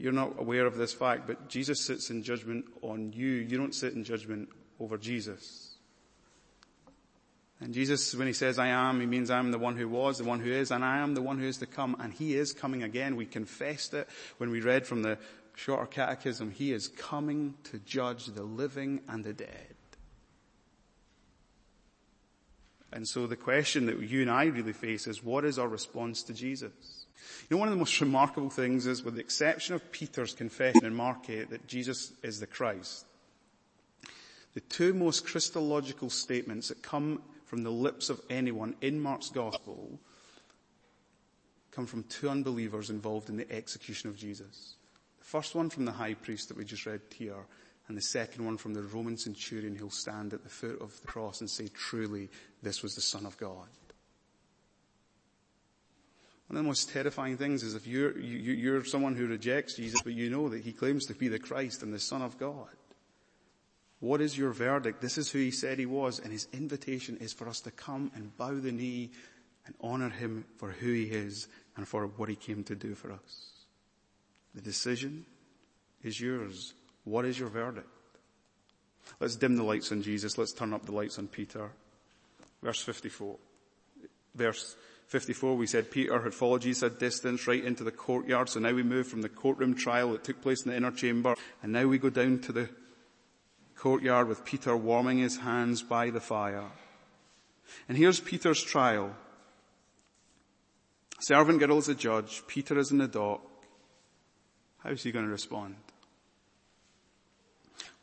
you're 0.00 0.12
not 0.12 0.40
aware 0.40 0.64
of 0.64 0.76
this 0.76 0.94
fact, 0.94 1.26
but 1.26 1.48
Jesus 1.48 1.80
sits 1.80 2.08
in 2.08 2.22
judgment 2.22 2.64
on 2.80 3.12
you. 3.12 3.28
You 3.28 3.58
don't 3.58 3.74
sit 3.74 3.92
in 3.92 4.02
judgment 4.02 4.48
over 4.80 4.96
Jesus. 4.96 5.74
And 7.60 7.74
Jesus, 7.74 8.14
when 8.14 8.26
he 8.26 8.32
says 8.32 8.58
I 8.58 8.68
am, 8.68 9.00
he 9.00 9.06
means 9.06 9.30
I'm 9.30 9.50
the 9.50 9.58
one 9.58 9.76
who 9.76 9.86
was, 9.86 10.16
the 10.16 10.24
one 10.24 10.40
who 10.40 10.50
is, 10.50 10.70
and 10.70 10.82
I 10.82 10.98
am 10.98 11.12
the 11.12 11.20
one 11.20 11.38
who 11.38 11.44
is 11.44 11.58
to 11.58 11.66
come, 11.66 11.94
and 12.00 12.14
he 12.14 12.34
is 12.34 12.54
coming 12.54 12.82
again. 12.82 13.16
We 13.16 13.26
confessed 13.26 13.92
it 13.92 14.08
when 14.38 14.48
we 14.50 14.62
read 14.62 14.86
from 14.86 15.02
the 15.02 15.18
shorter 15.54 15.84
catechism. 15.84 16.50
He 16.50 16.72
is 16.72 16.88
coming 16.88 17.54
to 17.64 17.78
judge 17.80 18.24
the 18.24 18.42
living 18.42 19.02
and 19.06 19.22
the 19.22 19.34
dead. 19.34 19.74
And 22.90 23.06
so 23.06 23.26
the 23.26 23.36
question 23.36 23.84
that 23.86 24.00
you 24.00 24.22
and 24.22 24.30
I 24.30 24.44
really 24.44 24.72
face 24.72 25.06
is, 25.06 25.22
what 25.22 25.44
is 25.44 25.58
our 25.58 25.68
response 25.68 26.22
to 26.22 26.32
Jesus? 26.32 26.99
You 27.48 27.56
know, 27.56 27.61
one 27.61 27.68
of 27.68 27.74
the 27.74 27.78
most 27.78 28.00
remarkable 28.00 28.50
things 28.50 28.87
is, 28.87 29.02
with 29.02 29.14
the 29.14 29.20
exception 29.20 29.74
of 29.74 29.92
Peter's 29.92 30.35
confession 30.35 30.85
in 30.85 30.94
Mark 30.94 31.28
8 31.28 31.50
that 31.50 31.66
Jesus 31.66 32.12
is 32.22 32.40
the 32.40 32.46
Christ, 32.46 33.06
the 34.54 34.61
two 34.61 34.94
most 34.94 35.26
Christological 35.26 36.11
statements 36.11 36.68
that 36.68 36.83
come 36.83 37.22
from 37.46 37.62
the 37.62 37.70
lips 37.70 38.11
of 38.11 38.20
anyone 38.30 38.76
in 38.80 39.00
Mark's 39.00 39.30
gospel 39.30 39.98
come 41.70 41.87
from 41.87 42.02
two 42.04 42.28
unbelievers 42.28 42.90
involved 42.90 43.28
in 43.28 43.37
the 43.37 43.50
execution 43.52 44.09
of 44.09 44.16
Jesus. 44.16 44.74
The 45.18 45.24
first 45.24 45.54
one 45.54 45.70
from 45.70 45.85
the 45.85 45.92
high 45.92 46.14
priest 46.14 46.48
that 46.48 46.56
we 46.56 46.64
just 46.64 46.87
read 46.87 47.00
here, 47.14 47.46
and 47.88 47.96
the 47.96 48.02
second 48.02 48.44
one 48.44 48.56
from 48.56 48.74
the 48.74 48.83
Roman 48.83 49.16
centurion 49.16 49.74
who'll 49.74 49.90
stand 49.90 50.33
at 50.33 50.42
the 50.42 50.48
foot 50.48 50.80
of 50.80 51.00
the 51.00 51.06
cross 51.06 51.40
and 51.40 51.50
say, 51.50 51.68
truly, 51.68 52.28
this 52.62 52.83
was 52.83 52.94
the 52.94 53.00
Son 53.00 53.26
of 53.26 53.37
God. 53.37 53.66
One 56.50 56.56
of 56.56 56.64
the 56.64 56.68
most 56.68 56.90
terrifying 56.90 57.36
things 57.36 57.62
is 57.62 57.76
if 57.76 57.86
you're, 57.86 58.18
you, 58.18 58.52
you're 58.52 58.84
someone 58.84 59.14
who 59.14 59.28
rejects 59.28 59.76
Jesus, 59.76 60.02
but 60.02 60.14
you 60.14 60.28
know 60.30 60.48
that 60.48 60.64
he 60.64 60.72
claims 60.72 61.06
to 61.06 61.14
be 61.14 61.28
the 61.28 61.38
Christ 61.38 61.84
and 61.84 61.94
the 61.94 62.00
Son 62.00 62.22
of 62.22 62.38
God. 62.38 62.66
What 64.00 64.20
is 64.20 64.36
your 64.36 64.50
verdict? 64.50 65.00
This 65.00 65.16
is 65.16 65.30
who 65.30 65.38
he 65.38 65.52
said 65.52 65.78
he 65.78 65.86
was, 65.86 66.18
and 66.18 66.32
his 66.32 66.48
invitation 66.52 67.18
is 67.18 67.32
for 67.32 67.48
us 67.48 67.60
to 67.60 67.70
come 67.70 68.10
and 68.16 68.36
bow 68.36 68.58
the 68.58 68.72
knee 68.72 69.12
and 69.64 69.76
honor 69.80 70.08
him 70.08 70.44
for 70.56 70.72
who 70.72 70.92
he 70.92 71.04
is 71.04 71.46
and 71.76 71.86
for 71.86 72.08
what 72.08 72.28
he 72.28 72.34
came 72.34 72.64
to 72.64 72.74
do 72.74 72.96
for 72.96 73.12
us. 73.12 73.50
The 74.56 74.60
decision 74.60 75.26
is 76.02 76.20
yours. 76.20 76.74
What 77.04 77.26
is 77.26 77.38
your 77.38 77.48
verdict? 77.48 77.86
Let's 79.20 79.36
dim 79.36 79.54
the 79.54 79.62
lights 79.62 79.92
on 79.92 80.02
Jesus. 80.02 80.36
Let's 80.36 80.52
turn 80.52 80.74
up 80.74 80.84
the 80.84 80.90
lights 80.90 81.16
on 81.16 81.28
Peter. 81.28 81.70
Verse 82.60 82.82
54. 82.82 83.36
Verse 84.34 84.74
54, 85.11 85.57
we 85.57 85.66
said 85.66 85.90
Peter 85.90 86.23
had 86.23 86.33
followed 86.33 86.62
Jesus 86.62 86.85
at 86.85 87.01
distance 87.01 87.49
right 87.49 87.64
into 87.64 87.83
the 87.83 87.90
courtyard. 87.90 88.49
So 88.49 88.61
now 88.61 88.73
we 88.73 88.85
move 88.85 89.09
from 89.09 89.23
the 89.23 89.29
courtroom 89.29 89.75
trial 89.75 90.12
that 90.12 90.23
took 90.23 90.40
place 90.40 90.62
in 90.62 90.70
the 90.70 90.77
inner 90.77 90.92
chamber. 90.92 91.35
And 91.64 91.73
now 91.73 91.88
we 91.88 91.99
go 91.99 92.11
down 92.11 92.38
to 92.42 92.53
the 92.53 92.68
courtyard 93.75 94.29
with 94.29 94.44
Peter 94.44 94.77
warming 94.77 95.18
his 95.18 95.38
hands 95.38 95.83
by 95.83 96.11
the 96.11 96.20
fire. 96.20 96.70
And 97.88 97.99
here's 97.99 98.20
Peter's 98.20 98.62
trial. 98.62 99.16
Servant 101.18 101.59
girl 101.59 101.79
is 101.79 101.88
a 101.88 101.94
judge. 101.96 102.44
Peter 102.46 102.79
is 102.79 102.92
in 102.92 102.99
the 102.99 103.09
dock. 103.09 103.42
How's 104.79 105.03
he 105.03 105.11
going 105.11 105.25
to 105.25 105.31
respond? 105.33 105.75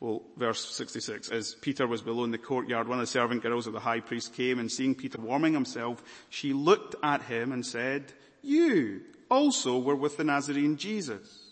Well, 0.00 0.22
verse 0.36 0.64
66, 0.76 1.30
as 1.30 1.56
Peter 1.56 1.86
was 1.86 2.02
below 2.02 2.22
in 2.22 2.30
the 2.30 2.38
courtyard, 2.38 2.86
one 2.86 2.98
of 2.98 3.02
the 3.02 3.10
servant 3.10 3.42
girls 3.42 3.66
of 3.66 3.72
the 3.72 3.80
high 3.80 3.98
priest 3.98 4.32
came 4.32 4.60
and 4.60 4.70
seeing 4.70 4.94
Peter 4.94 5.20
warming 5.20 5.54
himself, 5.54 6.02
she 6.28 6.52
looked 6.52 6.94
at 7.02 7.22
him 7.22 7.50
and 7.50 7.66
said, 7.66 8.12
you 8.42 9.00
also 9.28 9.78
were 9.78 9.96
with 9.96 10.16
the 10.16 10.24
Nazarene 10.24 10.76
Jesus. 10.76 11.48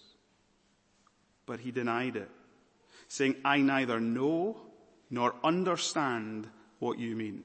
But 1.45 1.61
he 1.61 1.73
denied 1.73 2.17
it, 2.17 2.31
saying, 3.09 3.37
I 3.45 3.59
neither 3.59 3.99
know 3.99 4.57
nor 5.11 5.35
understand 5.43 6.49
what 6.79 6.99
you 6.99 7.17
mean. 7.17 7.45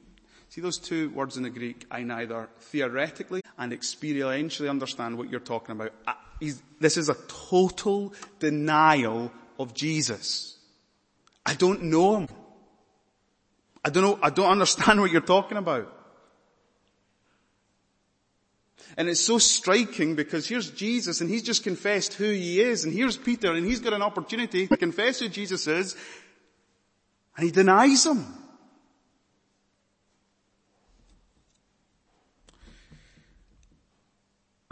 See 0.50 0.62
those 0.62 0.78
two 0.78 1.10
words 1.12 1.38
in 1.38 1.44
the 1.44 1.50
Greek, 1.50 1.86
I 1.90 2.04
neither 2.04 2.50
theoretically 2.60 3.42
and 3.58 3.72
experientially 3.72 4.70
understand 4.70 5.18
what 5.18 5.30
you're 5.30 5.40
talking 5.40 5.74
about. 5.74 5.94
Uh, 6.06 6.14
this 6.80 6.98
is 6.98 7.10
a 7.10 7.16
total 7.28 8.14
denial 8.40 9.32
of 9.58 9.74
Jesus. 9.74 10.58
I 11.46 11.54
don't 11.56 11.84
know 11.84 12.18
him. 12.18 12.28
I 13.84 13.90
don't 13.90 14.04
know, 14.04 14.20
I 14.22 14.30
don't 14.30 14.50
understand 14.50 15.02
what 15.02 15.12
you're 15.12 15.22
talking 15.22 15.58
about. 15.58 15.98
And 18.98 19.08
it's 19.08 19.22
so 19.22 19.38
striking 19.38 20.16
because 20.16 20.48
here's 20.48 20.70
Jesus 20.70 21.22
and 21.22 21.30
he's 21.30 21.44
just 21.44 21.64
confessed 21.64 22.14
who 22.14 22.30
he 22.30 22.62
is 22.62 22.84
and 22.84 22.94
here's 22.94 23.18
Peter 23.18 23.54
and 23.54 23.66
he's 23.66 23.80
got 23.80 23.94
an 23.94 24.02
opportunity 24.02 24.68
to 24.68 24.78
confess 24.78 25.20
who 25.20 25.30
Jesus 25.30 25.66
is 25.68 25.96
and 27.38 27.46
he 27.46 27.52
denies 27.52 28.06
him. 28.06 28.26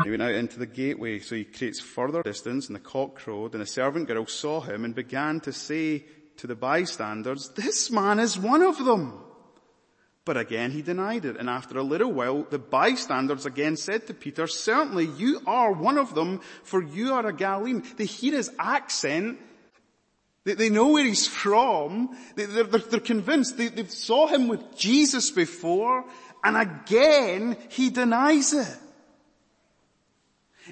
He 0.04 0.10
went 0.10 0.22
out 0.22 0.32
into 0.32 0.60
the 0.60 0.66
gateway 0.66 1.20
so 1.20 1.36
he 1.36 1.46
creates 1.46 1.80
further 1.80 2.22
distance 2.22 2.68
and 2.68 2.76
the 2.76 2.82
cock 2.82 3.16
crowed 3.16 3.54
and 3.54 3.62
the 3.62 3.66
servant 3.68 4.08
girl 4.08 4.26
saw 4.28 4.62
him 4.62 4.86
and 4.86 4.94
began 4.94 5.40
to 5.42 5.54
say 5.54 6.06
to 6.40 6.48
the 6.48 6.56
bystanders, 6.56 7.50
this 7.50 7.92
man 7.92 8.20
is 8.20 8.38
one 8.38 8.62
of 8.62 8.84
them. 8.84 9.14
But 10.26 10.38
again 10.38 10.72
he 10.72 10.82
denied 10.82 11.26
it 11.26 11.38
and 11.38 11.50
after 11.50 11.78
a 11.80 11.84
little 11.84 12.12
while 12.12 12.44
the 12.44 12.60
bystanders 12.60 13.46
again 13.46 13.76
said 13.76 14.08
to 14.08 14.14
Peter, 14.14 14.48
certainly 14.48 15.06
you 15.06 15.42
are 15.48 15.72
one 15.72 15.98
of 15.98 16.14
them 16.14 16.42
for 16.64 16.84
you 16.84 17.14
are 17.14 17.26
a 17.26 17.34
Galilean. 17.34 17.84
They 17.98 18.06
hear 18.06 18.34
his 18.34 18.52
accent. 18.60 19.40
They, 20.44 20.54
they 20.54 20.70
know 20.70 20.90
where 20.90 21.04
he's 21.04 21.28
from. 21.28 22.16
They, 22.36 22.44
are 22.44 23.00
convinced. 23.00 23.58
They, 23.58 23.70
they 23.70 23.86
saw 23.86 24.28
him 24.28 24.48
with 24.48 24.78
Jesus 24.78 25.32
before 25.32 26.06
and 26.44 26.58
again 26.58 27.58
he 27.70 27.90
denies 27.90 28.54
it. 28.54 28.78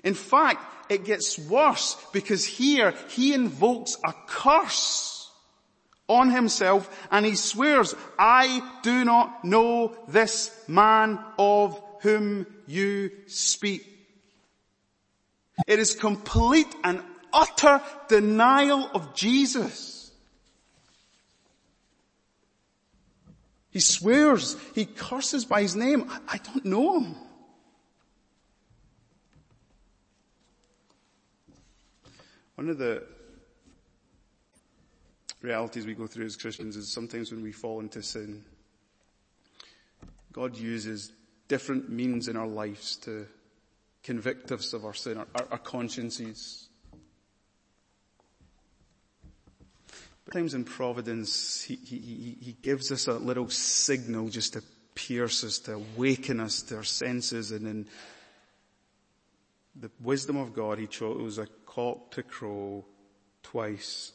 In 0.04 0.14
fact, 0.14 0.92
it 0.92 1.04
gets 1.04 1.40
worse 1.40 1.98
because 2.14 2.46
here 2.46 2.94
he 3.10 3.34
invokes 3.34 3.98
a 4.06 4.14
curse 4.28 5.17
on 6.08 6.32
himself 6.32 6.89
and 7.12 7.26
he 7.26 7.36
swears, 7.36 7.93
I 8.17 8.62
do 8.82 9.04
not 9.04 9.43
know 9.43 9.96
this 10.08 10.52
man 10.67 11.20
of 11.38 11.82
whom 12.02 12.46
you 12.65 13.12
speak. 13.28 13.86
It 15.65 15.80
is 15.80 15.96
complete 15.96 16.74
and 16.84 17.02
utter 17.34 17.82
denial 18.08 18.89
of 18.93 19.13
Jesus. 19.15 20.12
He 23.72 23.80
swears, 23.80 24.56
he 24.74 24.86
curses 24.86 25.46
by 25.46 25.62
his 25.62 25.76
name. 25.76 26.10
I, 26.28 26.38
don't 26.38 26.65
know 26.65 27.00
him. 27.00 27.15
One 32.56 32.70
of 32.70 32.80
the 32.80 33.04
realities 35.41 35.86
we 35.86 35.93
go 35.93 36.08
through 36.08 36.26
as 36.26 36.36
Christians 36.36 36.76
is 36.76 36.91
sometimes 36.91 37.32
when 37.32 37.43
we 37.43 37.52
fall 37.52 37.80
into 37.80 38.02
sin, 38.02 38.43
God 40.32 40.58
uses 40.58 41.12
different 41.47 41.89
means 41.89 42.28
in 42.28 42.38
our 42.38 42.47
lives 42.47 42.97
to 42.97 43.28
convict 44.04 44.52
us 44.52 44.73
of 44.73 44.86
our 44.86 44.93
sin, 44.93 45.17
our, 45.17 45.47
our 45.52 45.58
consciences. 45.58 46.67
Sometimes 50.26 50.54
in 50.54 50.65
providence, 50.65 51.62
he, 51.62 51.76
he, 51.76 52.38
he 52.41 52.58
gives 52.62 52.91
us 52.91 53.08
a 53.08 53.13
little 53.13 53.50
signal 53.50 54.30
just 54.30 54.54
to 54.54 54.63
pierce 54.93 55.43
us, 55.43 55.60
to 55.60 55.76
awaken 55.76 56.39
us 56.39 56.62
to 56.63 56.78
our 56.78 56.84
senses 56.84 57.52
and 57.52 57.65
in 57.67 57.88
the 59.80 59.91
wisdom 60.02 60.38
of 60.38 60.54
God, 60.54 60.80
he 60.80 60.88
chose 60.88 61.38
a 61.38 61.47
cock 61.65 62.12
to 62.12 62.23
crow 62.23 62.84
twice. 63.43 64.12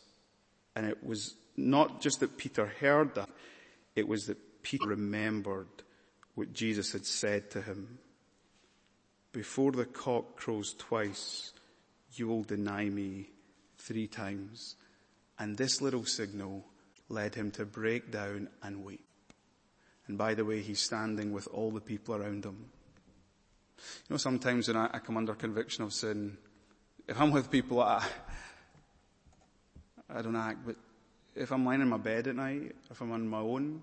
And 0.75 0.87
it 0.87 1.05
was 1.05 1.35
not 1.57 2.01
just 2.01 2.21
that 2.21 2.39
Peter 2.39 2.67
heard 2.67 3.15
that, 3.15 3.29
it 3.95 4.09
was 4.09 4.27
that 4.27 4.63
Peter 4.63 4.89
remembered 4.89 5.69
what 6.35 6.53
Jesus 6.53 6.93
had 6.93 7.05
said 7.05 7.51
to 7.51 7.63
him. 7.63 7.99
Before 9.33 9.73
the 9.73 9.85
cock 9.85 10.37
crows 10.37 10.75
twice, 10.75 11.53
you 12.15 12.29
will 12.29 12.43
deny 12.43 12.85
me 12.89 13.31
three 13.79 14.07
times. 14.07 14.77
And 15.39 15.57
this 15.57 15.81
little 15.81 16.05
signal 16.05 16.65
led 17.09 17.35
him 17.35 17.51
to 17.53 17.65
break 17.65 18.11
down 18.11 18.49
and 18.63 18.85
weep. 18.85 19.05
And 20.07 20.19
by 20.19 20.35
the 20.35 20.45
way, 20.45 20.61
he's 20.61 20.81
standing 20.81 21.33
with 21.33 21.49
all 21.49 21.71
the 21.71 21.81
people 21.81 22.15
around 22.15 22.45
him. 22.45 22.67
You 23.79 24.15
know, 24.15 24.17
sometimes 24.17 24.69
when 24.69 24.77
I, 24.77 24.99
come 24.99 25.17
under 25.17 25.35
conviction 25.35 25.85
of 25.85 25.93
sin, 25.93 26.37
if 27.09 27.21
I'm 27.21 27.31
with 27.31 27.51
people, 27.51 27.81
I, 27.81 28.05
I 30.15 30.23
don't 30.23 30.37
act, 30.37 30.59
but 30.67 30.77
if 31.35 31.51
I'm 31.51 31.65
lying 31.65 31.81
in 31.81 31.89
my 31.89 31.97
bed 31.97 32.27
at 32.27 32.37
night, 32.37 32.77
if 32.91 33.01
I'm 33.01 33.13
on 33.13 33.27
my 33.27 33.39
own, 33.39 33.81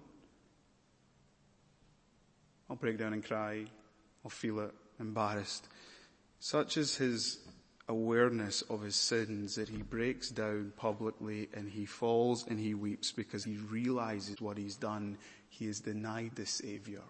I'll 2.70 2.76
break 2.76 2.98
down 2.98 3.13
and 3.13 3.26
cry. 3.26 3.65
I'll 4.24 4.30
feel 4.30 4.60
it, 4.60 4.74
embarrassed. 5.00 5.68
Such 6.39 6.78
is 6.78 6.96
his 6.96 7.39
awareness 7.88 8.62
of 8.63 8.84
his 8.84 8.96
sins 8.96 9.56
that 9.56 9.68
he 9.68 9.78
breaks 9.78 10.30
down 10.30 10.72
publicly 10.78 11.50
and 11.54 11.68
he 11.68 11.86
falls 11.86 12.46
and 12.48 12.60
he 12.60 12.76
weeps 12.76 13.12
because 13.12 13.44
he 13.44 13.58
realizes 13.58 14.39
what 14.39 14.58
he's 14.58 14.76
done. 14.76 15.18
He 15.50 15.65
has 15.65 15.80
denied 15.80 16.36
the 16.36 16.46
Savior 16.46 17.02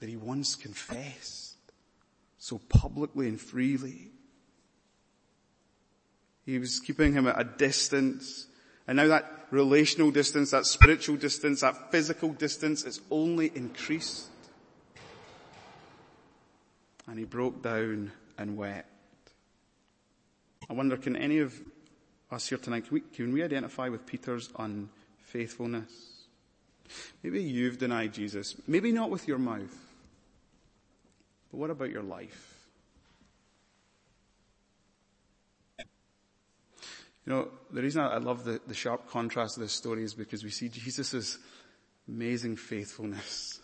that 0.00 0.08
he 0.08 0.16
once 0.16 0.56
confessed 0.56 1.54
so 2.38 2.58
publicly 2.68 3.28
and 3.28 3.40
freely. 3.40 4.10
He 6.48 6.58
was 6.58 6.80
keeping 6.80 7.12
him 7.12 7.26
at 7.26 7.38
a 7.38 7.44
distance. 7.44 8.46
And 8.86 8.96
now 8.96 9.08
that 9.08 9.48
relational 9.50 10.10
distance, 10.10 10.52
that 10.52 10.64
spiritual 10.64 11.16
distance, 11.16 11.60
that 11.60 11.92
physical 11.92 12.30
distance 12.30 12.84
is 12.84 13.02
only 13.10 13.52
increased. 13.54 14.30
And 17.06 17.18
he 17.18 17.26
broke 17.26 17.62
down 17.62 18.12
and 18.38 18.56
wept. 18.56 18.88
I 20.70 20.72
wonder, 20.72 20.96
can 20.96 21.16
any 21.16 21.40
of 21.40 21.54
us 22.30 22.48
here 22.48 22.56
tonight, 22.56 22.86
can 22.86 22.94
we, 22.94 23.00
can 23.00 23.30
we 23.30 23.42
identify 23.42 23.90
with 23.90 24.06
Peter's 24.06 24.48
unfaithfulness? 24.58 25.92
Maybe 27.22 27.42
you've 27.42 27.76
denied 27.76 28.14
Jesus. 28.14 28.56
Maybe 28.66 28.90
not 28.90 29.10
with 29.10 29.28
your 29.28 29.36
mouth. 29.36 29.76
But 31.50 31.58
what 31.58 31.68
about 31.68 31.90
your 31.90 32.02
life? 32.02 32.57
You 37.28 37.34
know, 37.34 37.48
the 37.70 37.82
reason 37.82 38.00
I 38.00 38.16
love 38.16 38.44
the, 38.44 38.58
the 38.66 38.72
sharp 38.72 39.10
contrast 39.10 39.58
of 39.58 39.62
this 39.62 39.74
story 39.74 40.02
is 40.02 40.14
because 40.14 40.42
we 40.42 40.48
see 40.48 40.70
Jesus' 40.70 41.36
amazing 42.08 42.56
faithfulness. 42.56 43.60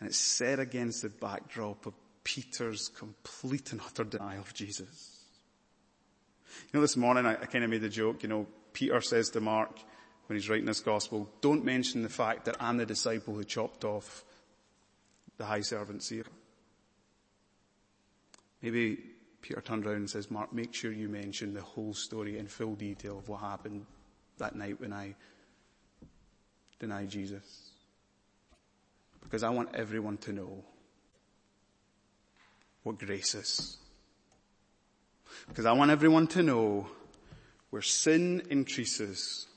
And 0.00 0.08
it's 0.08 0.16
set 0.16 0.58
against 0.58 1.02
the 1.02 1.10
backdrop 1.10 1.84
of 1.84 1.92
Peter's 2.24 2.88
complete 2.88 3.72
and 3.72 3.82
utter 3.82 4.04
denial 4.04 4.40
of 4.40 4.54
Jesus. 4.54 5.26
You 6.72 6.78
know, 6.78 6.80
this 6.80 6.96
morning 6.96 7.26
I, 7.26 7.32
I 7.32 7.44
kind 7.44 7.62
of 7.62 7.68
made 7.68 7.82
the 7.82 7.90
joke, 7.90 8.22
you 8.22 8.30
know, 8.30 8.46
Peter 8.72 9.02
says 9.02 9.28
to 9.28 9.42
Mark 9.42 9.78
when 10.28 10.38
he's 10.38 10.48
writing 10.48 10.64
this 10.64 10.80
gospel, 10.80 11.28
don't 11.42 11.62
mention 11.62 12.02
the 12.02 12.08
fact 12.08 12.46
that 12.46 12.56
I'm 12.58 12.78
the 12.78 12.86
disciple 12.86 13.34
who 13.34 13.44
chopped 13.44 13.84
off 13.84 14.24
the 15.36 15.44
high 15.44 15.60
servant's 15.60 16.10
ear. 16.10 16.24
Maybe 18.62 19.12
Peter 19.42 19.60
turned 19.60 19.84
around 19.84 19.96
and 19.96 20.10
says, 20.10 20.30
Mark, 20.30 20.52
make 20.52 20.72
sure 20.72 20.92
you 20.92 21.08
mention 21.08 21.52
the 21.52 21.60
whole 21.60 21.92
story 21.92 22.38
in 22.38 22.46
full 22.46 22.74
detail 22.74 23.18
of 23.18 23.28
what 23.28 23.40
happened 23.40 23.84
that 24.38 24.54
night 24.54 24.80
when 24.80 24.92
I 24.92 25.16
denied 26.78 27.10
Jesus. 27.10 27.70
Because 29.22 29.42
I 29.42 29.50
want 29.50 29.74
everyone 29.74 30.16
to 30.18 30.32
know 30.32 30.64
what 32.84 32.98
grace 32.98 33.34
is. 33.34 33.76
Because 35.48 35.66
I 35.66 35.72
want 35.72 35.90
everyone 35.90 36.28
to 36.28 36.42
know 36.42 36.86
where 37.70 37.82
sin 37.82 38.42
increases, 38.48 39.48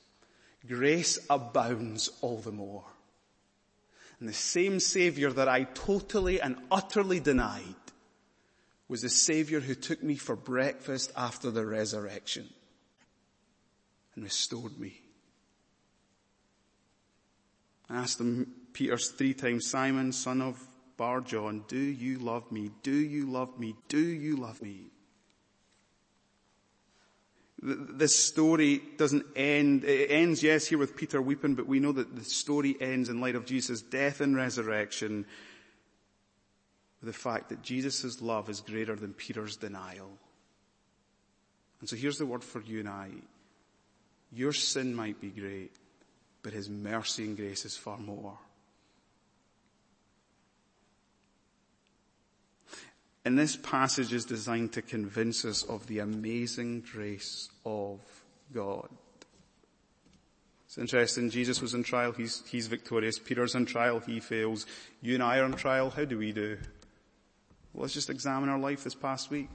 grace 0.68 1.20
abounds 1.30 2.10
all 2.22 2.38
the 2.38 2.52
more. 2.52 2.86
And 4.20 4.28
the 4.28 4.34
same 4.34 4.80
Savior 4.80 5.32
that 5.32 5.48
I 5.48 5.64
totally 5.64 6.42
and 6.42 6.58
utterly 6.72 7.20
denied 7.20 7.76
was 8.88 9.02
the 9.02 9.10
Savior 9.10 9.60
who 9.60 9.76
took 9.76 10.04
me 10.04 10.16
for 10.16 10.36
breakfast 10.36 11.12
after 11.16 11.52
the 11.52 11.66
resurrection 11.66 12.48
and 14.16 14.24
restored 14.24 14.80
me. 14.80 15.02
I 17.90 17.98
asked 17.98 18.20
him, 18.20 18.52
Peter 18.74 18.98
three 18.98 19.34
times, 19.34 19.68
Simon, 19.68 20.12
son 20.12 20.42
of 20.42 20.60
Bar 20.98 21.22
John, 21.22 21.64
do 21.68 21.78
you 21.78 22.20
love 22.20 22.52
me? 22.52 22.72
Do 22.84 22.96
you 22.96 23.30
love 23.30 23.60
me? 23.60 23.76
Do 23.90 24.00
you 24.00 24.38
love 24.38 24.62
me? 24.62 24.92
this 27.66 28.16
story 28.16 28.82
doesn't 28.98 29.26
end, 29.36 29.84
it 29.86 30.12
ends 30.12 30.44
yes 30.44 30.68
here 30.68 30.78
with 30.78 30.96
Peter 30.96 31.22
weeping, 31.22 31.56
but 31.56 31.66
we 31.66 31.80
know 31.80 31.92
that 31.92 32.16
the 32.16 32.24
story 32.24 32.76
ends 32.80 33.10
in 33.10 33.22
light 33.22 33.36
of 33.36 33.46
Jesus' 33.46 33.82
death 33.82 34.22
and 34.22 34.36
resurrection 34.36 35.26
with 37.06 37.14
the 37.14 37.20
fact 37.20 37.50
that 37.50 37.62
Jesus' 37.62 38.22
love 38.22 38.50
is 38.50 38.62
greater 38.62 38.96
than 38.96 39.14
Peter's 39.14 39.58
denial. 39.58 40.10
And 41.80 41.88
so 41.88 41.96
here's 41.96 42.18
the 42.18 42.26
word 42.26 42.44
for 42.44 42.62
you 42.62 42.80
and 42.80 42.90
I. 42.90 43.10
Your 44.32 44.54
sin 44.54 44.96
might 44.96 45.22
be 45.22 45.30
great, 45.30 45.72
but 46.42 46.54
his 46.54 46.68
mercy 46.68 47.26
and 47.26 47.38
grace 47.38 47.64
is 47.64 47.78
far 47.78 47.98
more. 47.98 48.38
And 53.24 53.38
this 53.38 53.56
passage 53.56 54.14
is 54.14 54.26
designed 54.26 54.74
to 54.74 54.82
convince 54.82 55.46
us 55.46 55.64
of 55.64 55.86
the 55.88 56.00
amazing 56.00 56.86
grace 56.92 57.50
of 57.66 58.00
God. 58.54 58.88
It's 60.66 60.78
interesting, 60.78 61.30
Jesus 61.30 61.62
was 61.62 61.74
in 61.74 61.84
trial, 61.84 62.12
he's, 62.12 62.44
he's 62.48 62.68
victorious. 62.68 63.18
Peter's 63.18 63.56
in 63.56 63.66
trial, 63.66 64.00
he 64.00 64.20
fails. 64.20 64.66
You 65.02 65.14
and 65.14 65.24
I 65.24 65.38
are 65.38 65.46
in 65.46 65.54
trial, 65.54 65.90
how 65.90 66.06
do 66.06 66.18
we 66.18 66.32
do? 66.32 66.58
Let's 67.78 67.94
just 67.94 68.10
examine 68.10 68.50
our 68.50 68.58
life 68.58 68.84
this 68.84 68.96
past 68.96 69.30
week. 69.30 69.50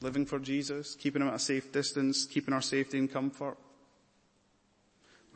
Living 0.00 0.24
for 0.24 0.38
Jesus, 0.38 0.94
keeping 0.94 1.20
him 1.20 1.28
at 1.28 1.34
a 1.34 1.38
safe 1.38 1.72
distance, 1.72 2.24
keeping 2.24 2.54
our 2.54 2.62
safety 2.62 2.98
and 2.98 3.12
comfort. 3.12 3.58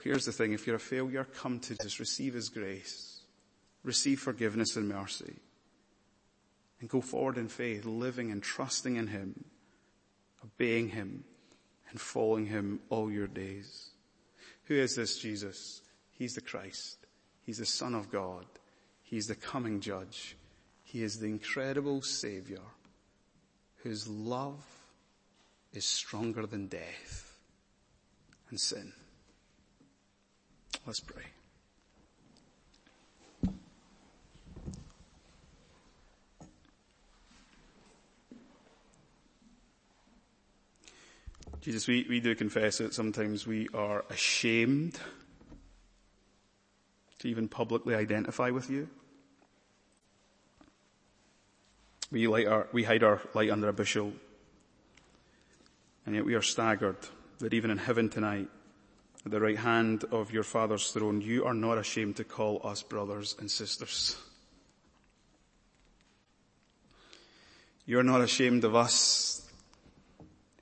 Here's 0.02 0.24
the 0.24 0.32
thing, 0.32 0.52
if 0.52 0.66
you're 0.66 0.76
a 0.76 0.80
failure, 0.80 1.24
come 1.24 1.60
to 1.60 1.74
Jesus, 1.74 2.00
receive 2.00 2.34
his 2.34 2.48
grace, 2.48 3.22
receive 3.82 4.20
forgiveness 4.20 4.76
and 4.76 4.88
mercy, 4.88 5.36
and 6.80 6.90
go 6.90 7.00
forward 7.00 7.38
in 7.38 7.48
faith, 7.48 7.84
living 7.84 8.30
and 8.30 8.42
trusting 8.42 8.96
in 8.96 9.06
him, 9.06 9.44
obeying 10.44 10.88
him, 10.88 11.24
and 11.90 12.00
following 12.00 12.46
him 12.46 12.80
all 12.90 13.10
your 13.10 13.26
days. 13.26 13.90
Who 14.64 14.74
is 14.74 14.96
this 14.96 15.18
Jesus? 15.18 15.80
He's 16.10 16.34
the 16.34 16.40
Christ. 16.40 17.06
He's 17.42 17.58
the 17.58 17.66
Son 17.66 17.94
of 17.94 18.10
God. 18.10 18.44
He's 19.02 19.26
the 19.26 19.34
coming 19.34 19.80
judge. 19.80 20.36
He 20.94 21.02
is 21.02 21.18
the 21.18 21.26
incredible 21.26 22.02
Savior 22.02 22.60
whose 23.82 24.06
love 24.06 24.64
is 25.72 25.84
stronger 25.84 26.46
than 26.46 26.68
death 26.68 27.36
and 28.48 28.60
sin. 28.60 28.92
Let's 30.86 31.00
pray. 31.00 31.24
Jesus, 41.60 41.88
we, 41.88 42.06
we 42.08 42.20
do 42.20 42.36
confess 42.36 42.78
that 42.78 42.94
sometimes 42.94 43.48
we 43.48 43.66
are 43.74 44.04
ashamed 44.10 45.00
to 47.18 47.26
even 47.26 47.48
publicly 47.48 47.96
identify 47.96 48.50
with 48.50 48.70
you. 48.70 48.88
We, 52.14 52.46
our, 52.46 52.68
we 52.70 52.84
hide 52.84 53.02
our 53.02 53.20
light 53.34 53.50
under 53.50 53.68
a 53.68 53.72
bushel. 53.72 54.12
And 56.06 56.14
yet 56.14 56.24
we 56.24 56.34
are 56.34 56.42
staggered 56.42 56.96
that 57.40 57.52
even 57.52 57.72
in 57.72 57.78
heaven 57.78 58.08
tonight, 58.08 58.48
at 59.26 59.32
the 59.32 59.40
right 59.40 59.58
hand 59.58 60.04
of 60.12 60.30
your 60.30 60.44
Father's 60.44 60.92
throne, 60.92 61.20
you 61.20 61.44
are 61.44 61.54
not 61.54 61.76
ashamed 61.76 62.14
to 62.16 62.24
call 62.24 62.60
us 62.62 62.84
brothers 62.84 63.34
and 63.40 63.50
sisters. 63.50 64.16
You're 67.84 68.04
not 68.04 68.20
ashamed 68.20 68.62
of 68.62 68.76
us 68.76 69.50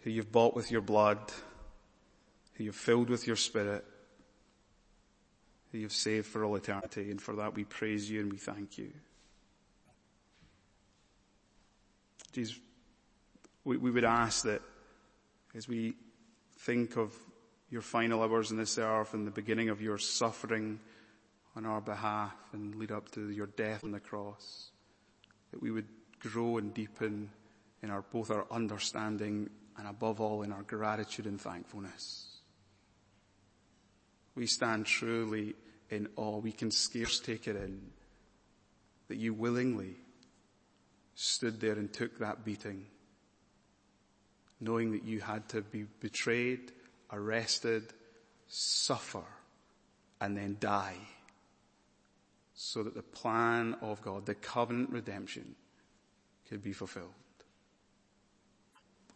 who 0.04 0.10
you've 0.10 0.32
bought 0.32 0.56
with 0.56 0.70
your 0.70 0.80
blood, 0.80 1.18
who 2.54 2.64
you've 2.64 2.74
filled 2.74 3.10
with 3.10 3.26
your 3.26 3.36
spirit, 3.36 3.84
who 5.70 5.76
you've 5.76 5.92
saved 5.92 6.28
for 6.28 6.46
all 6.46 6.56
eternity. 6.56 7.10
And 7.10 7.20
for 7.20 7.36
that 7.36 7.54
we 7.54 7.64
praise 7.64 8.10
you 8.10 8.20
and 8.20 8.32
we 8.32 8.38
thank 8.38 8.78
you. 8.78 8.90
Jesus, 12.32 12.58
we, 13.64 13.76
we 13.76 13.90
would 13.90 14.04
ask 14.04 14.44
that 14.44 14.62
as 15.54 15.68
we 15.68 15.94
think 16.60 16.96
of 16.96 17.14
your 17.70 17.82
final 17.82 18.22
hours 18.22 18.50
in 18.50 18.56
this 18.56 18.78
earth 18.78 19.14
and 19.14 19.26
the 19.26 19.30
beginning 19.30 19.68
of 19.68 19.80
your 19.80 19.98
suffering 19.98 20.80
on 21.56 21.66
our 21.66 21.80
behalf 21.80 22.34
and 22.52 22.74
lead 22.76 22.90
up 22.90 23.10
to 23.12 23.30
your 23.30 23.46
death 23.46 23.84
on 23.84 23.92
the 23.92 24.00
cross, 24.00 24.70
that 25.50 25.60
we 25.60 25.70
would 25.70 25.88
grow 26.20 26.58
and 26.58 26.72
deepen 26.72 27.30
in 27.82 27.90
our, 27.90 28.02
both 28.02 28.30
our 28.30 28.46
understanding 28.50 29.50
and 29.76 29.88
above 29.88 30.20
all 30.20 30.42
in 30.42 30.52
our 30.52 30.62
gratitude 30.62 31.26
and 31.26 31.40
thankfulness. 31.40 32.28
We 34.34 34.46
stand 34.46 34.86
truly 34.86 35.54
in 35.90 36.08
awe. 36.16 36.38
We 36.38 36.52
can 36.52 36.70
scarce 36.70 37.20
take 37.20 37.46
it 37.46 37.56
in 37.56 37.80
that 39.08 39.18
you 39.18 39.34
willingly 39.34 39.96
stood 41.14 41.60
there 41.60 41.72
and 41.72 41.92
took 41.92 42.18
that 42.18 42.44
beating, 42.44 42.86
knowing 44.60 44.92
that 44.92 45.04
you 45.04 45.20
had 45.20 45.48
to 45.50 45.60
be 45.60 45.84
betrayed, 46.00 46.72
arrested, 47.12 47.92
suffer, 48.48 49.24
and 50.20 50.36
then 50.36 50.56
die 50.60 50.96
so 52.54 52.82
that 52.82 52.94
the 52.94 53.02
plan 53.02 53.76
of 53.82 54.00
God, 54.02 54.24
the 54.24 54.34
covenant 54.34 54.90
redemption, 54.90 55.56
could 56.48 56.62
be 56.62 56.72
fulfilled. 56.72 57.08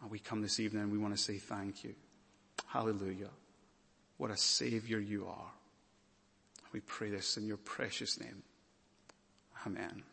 And 0.01 0.11
we 0.11 0.19
come 0.19 0.41
this 0.41 0.59
evening 0.59 0.83
and 0.83 0.91
we 0.91 0.97
want 0.97 1.15
to 1.15 1.21
say 1.21 1.37
thank 1.37 1.83
you. 1.83 1.95
Hallelujah. 2.67 3.29
What 4.17 4.31
a 4.31 4.37
savior 4.37 4.99
you 4.99 5.27
are. 5.27 5.51
We 6.73 6.81
pray 6.81 7.09
this 7.09 7.37
in 7.37 7.47
your 7.47 7.57
precious 7.57 8.19
name. 8.19 8.43
Amen. 9.65 10.03